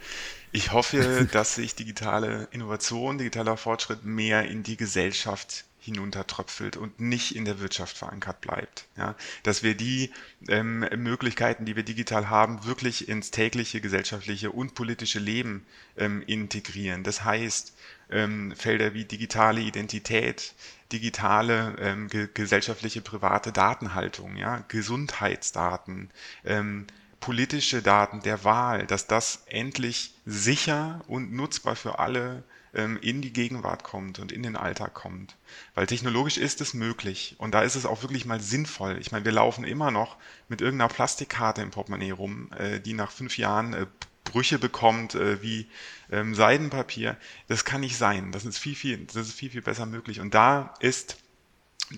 Ich 0.51 0.71
hoffe, 0.71 1.27
dass 1.31 1.55
sich 1.55 1.75
digitale 1.75 2.47
Innovation, 2.51 3.17
digitaler 3.17 3.57
Fortschritt 3.57 4.03
mehr 4.03 4.47
in 4.47 4.63
die 4.63 4.77
Gesellschaft 4.77 5.65
hinuntertröpfelt 5.93 6.77
und 6.77 6.99
nicht 6.99 7.35
in 7.35 7.45
der 7.45 7.59
Wirtschaft 7.59 7.97
verankert 7.97 8.41
bleibt. 8.41 8.85
Ja, 8.97 9.15
dass 9.43 9.63
wir 9.63 9.75
die 9.75 10.11
ähm, 10.47 10.79
Möglichkeiten, 10.97 11.65
die 11.65 11.75
wir 11.75 11.83
digital 11.83 12.29
haben, 12.29 12.65
wirklich 12.65 13.09
ins 13.09 13.31
tägliche 13.31 13.81
gesellschaftliche 13.81 14.51
und 14.51 14.75
politische 14.75 15.19
Leben 15.19 15.65
ähm, 15.97 16.23
integrieren. 16.25 17.03
Das 17.03 17.23
heißt, 17.23 17.75
ähm, 18.11 18.53
Felder 18.55 18.93
wie 18.93 19.05
digitale 19.05 19.61
Identität, 19.61 20.53
digitale 20.91 21.75
ähm, 21.79 22.07
ge 22.07 22.27
gesellschaftliche 22.33 23.01
private 23.01 23.51
Datenhaltung, 23.51 24.35
ja, 24.35 24.63
Gesundheitsdaten, 24.67 26.09
ähm, 26.45 26.87
politische 27.19 27.81
Daten 27.81 28.21
der 28.21 28.43
Wahl, 28.43 28.85
dass 28.85 29.07
das 29.07 29.43
endlich 29.47 30.13
sicher 30.25 31.01
und 31.07 31.33
nutzbar 31.33 31.75
für 31.75 31.99
alle 31.99 32.43
in 32.71 33.21
die 33.21 33.33
Gegenwart 33.33 33.83
kommt 33.83 34.19
und 34.19 34.31
in 34.31 34.43
den 34.43 34.55
Alltag 34.55 34.93
kommt. 34.93 35.35
Weil 35.73 35.87
technologisch 35.87 36.37
ist 36.37 36.61
es 36.61 36.75
möglich 36.75 37.35
und 37.39 37.53
da 37.53 37.63
ist 37.63 37.75
es 37.75 37.85
auch 37.85 38.03
wirklich 38.03 38.25
mal 38.25 38.39
sinnvoll. 38.39 38.97
Ich 38.99 39.11
meine, 39.11 39.25
wir 39.25 39.31
laufen 39.31 39.63
immer 39.63 39.89
noch 39.89 40.17
mit 40.49 40.61
irgendeiner 40.61 40.89
Plastikkarte 40.89 41.61
im 41.61 41.71
Portemonnaie 41.71 42.11
rum, 42.11 42.51
äh, 42.53 42.79
die 42.79 42.93
nach 42.93 43.11
fünf 43.11 43.37
Jahren 43.37 43.73
äh, 43.73 43.85
Brüche 44.23 44.59
bekommt 44.59 45.15
äh, 45.15 45.41
wie 45.41 45.67
ähm, 46.11 46.35
Seidenpapier. 46.35 47.17
Das 47.47 47.65
kann 47.65 47.81
nicht 47.81 47.97
sein. 47.97 48.31
Das 48.31 48.45
ist 48.45 48.59
viel, 48.59 48.75
viel, 48.75 49.05
das 49.05 49.15
ist 49.15 49.33
viel, 49.33 49.49
viel 49.49 49.61
besser 49.61 49.85
möglich. 49.85 50.19
Und 50.19 50.33
da 50.33 50.73
ist 50.79 51.17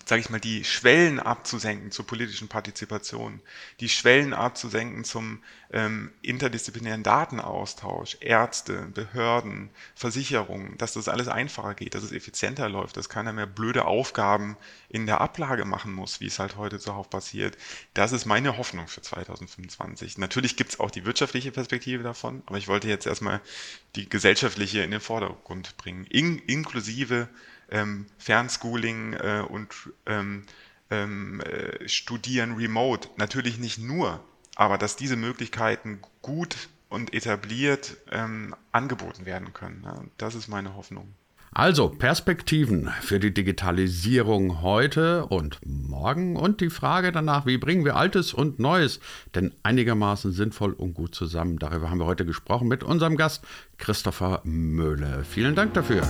sage 0.06 0.21
ich 0.21 0.30
mal, 0.30 0.39
die 0.39 0.63
Schwellen 0.63 1.19
abzusenken 1.19 1.91
zur 1.91 2.08
politischen 2.08 2.47
Partizipation, 2.47 3.41
die 3.82 3.89
Schwellen 3.89 4.34
abzusenken 4.34 5.04
zum 5.04 5.43
ähm, 5.73 6.12
interdisziplinären 6.21 7.04
Datenaustausch, 7.04 8.17
Ärzte, 8.21 8.88
Behörden, 8.93 9.69
Versicherungen, 9.95 10.77
dass 10.77 10.93
das 10.93 11.10
alles 11.10 11.27
einfacher 11.27 11.73
geht, 11.73 11.93
dass 11.93 12.04
es 12.04 12.13
effizienter 12.13 12.69
läuft, 12.69 12.95
dass 12.95 13.10
keiner 13.10 13.34
mehr 13.34 13.47
blöde 13.47 13.86
Aufgaben 13.86 14.56
in 14.88 15.06
der 15.06 15.19
Ablage 15.19 15.65
machen 15.65 15.93
muss, 15.93 16.21
wie 16.21 16.27
es 16.27 16.39
halt 16.39 16.56
heute 16.56 16.80
zuhauf 16.80 17.10
passiert. 17.10 17.58
Das 17.93 18.13
ist 18.13 18.25
meine 18.25 18.58
Hoffnung 18.58 18.88
für 18.88 19.01
2025. 19.01 20.17
Natürlich 20.17 20.56
gibt 20.56 20.71
es 20.71 20.80
auch 20.80 20.91
die 20.91 21.06
wirtschaftliche 21.06 21.51
Perspektive 21.51 22.04
davon, 22.04 22.43
aber 22.45 22.58
ich 22.58 22.69
wollte 22.69 22.88
jetzt 22.88 23.08
erstmal 23.08 23.41
die 23.95 24.08
gesellschaftliche 24.08 24.84
in 24.84 24.91
den 24.91 25.01
Vordergrund 25.01 25.75
bringen, 25.75 26.06
in, 26.06 26.39
inklusive 26.39 27.27
ähm, 27.71 28.05
Fernschooling 28.17 29.13
äh, 29.13 29.43
und 29.47 29.73
ähm, 30.05 30.43
ähm, 30.89 31.41
äh, 31.41 31.88
Studieren 31.88 32.55
remote. 32.55 33.10
Natürlich 33.17 33.57
nicht 33.57 33.79
nur, 33.79 34.19
aber 34.55 34.77
dass 34.77 34.95
diese 34.95 35.15
Möglichkeiten 35.15 35.99
gut 36.21 36.69
und 36.89 37.13
etabliert 37.13 37.97
ähm, 38.12 38.53
angeboten 38.71 39.25
werden 39.25 39.53
können. 39.53 39.81
Ja, 39.86 40.03
das 40.17 40.36
ist 40.36 40.47
meine 40.47 40.75
Hoffnung. 40.75 41.13
Also 41.53 41.89
Perspektiven 41.89 42.89
für 43.01 43.19
die 43.19 43.34
Digitalisierung 43.34 44.62
heute 44.62 45.25
und 45.25 45.60
morgen 45.65 46.38
und 46.38 46.62
die 46.62 46.69
Frage 46.69 47.12
danach, 47.12 47.45
wie 47.45 47.57
bringen 47.57 47.84
wir 47.84 47.97
Altes 47.97 48.34
und 48.34 48.60
Neues 48.60 49.01
denn 49.36 49.53
einigermaßen 49.62 50.31
sinnvoll 50.31 50.71
und 50.71 50.93
gut 50.93 51.13
zusammen. 51.13 51.60
Darüber 51.60 51.89
haben 51.89 51.99
wir 51.99 52.05
heute 52.05 52.25
gesprochen 52.25 52.69
mit 52.69 52.86
unserem 52.86 53.17
Gast 53.17 53.43
Christopher 53.77 54.39
Möhle. 54.45 55.25
Vielen 55.25 55.55
Dank 55.55 55.73
dafür. 55.73 56.07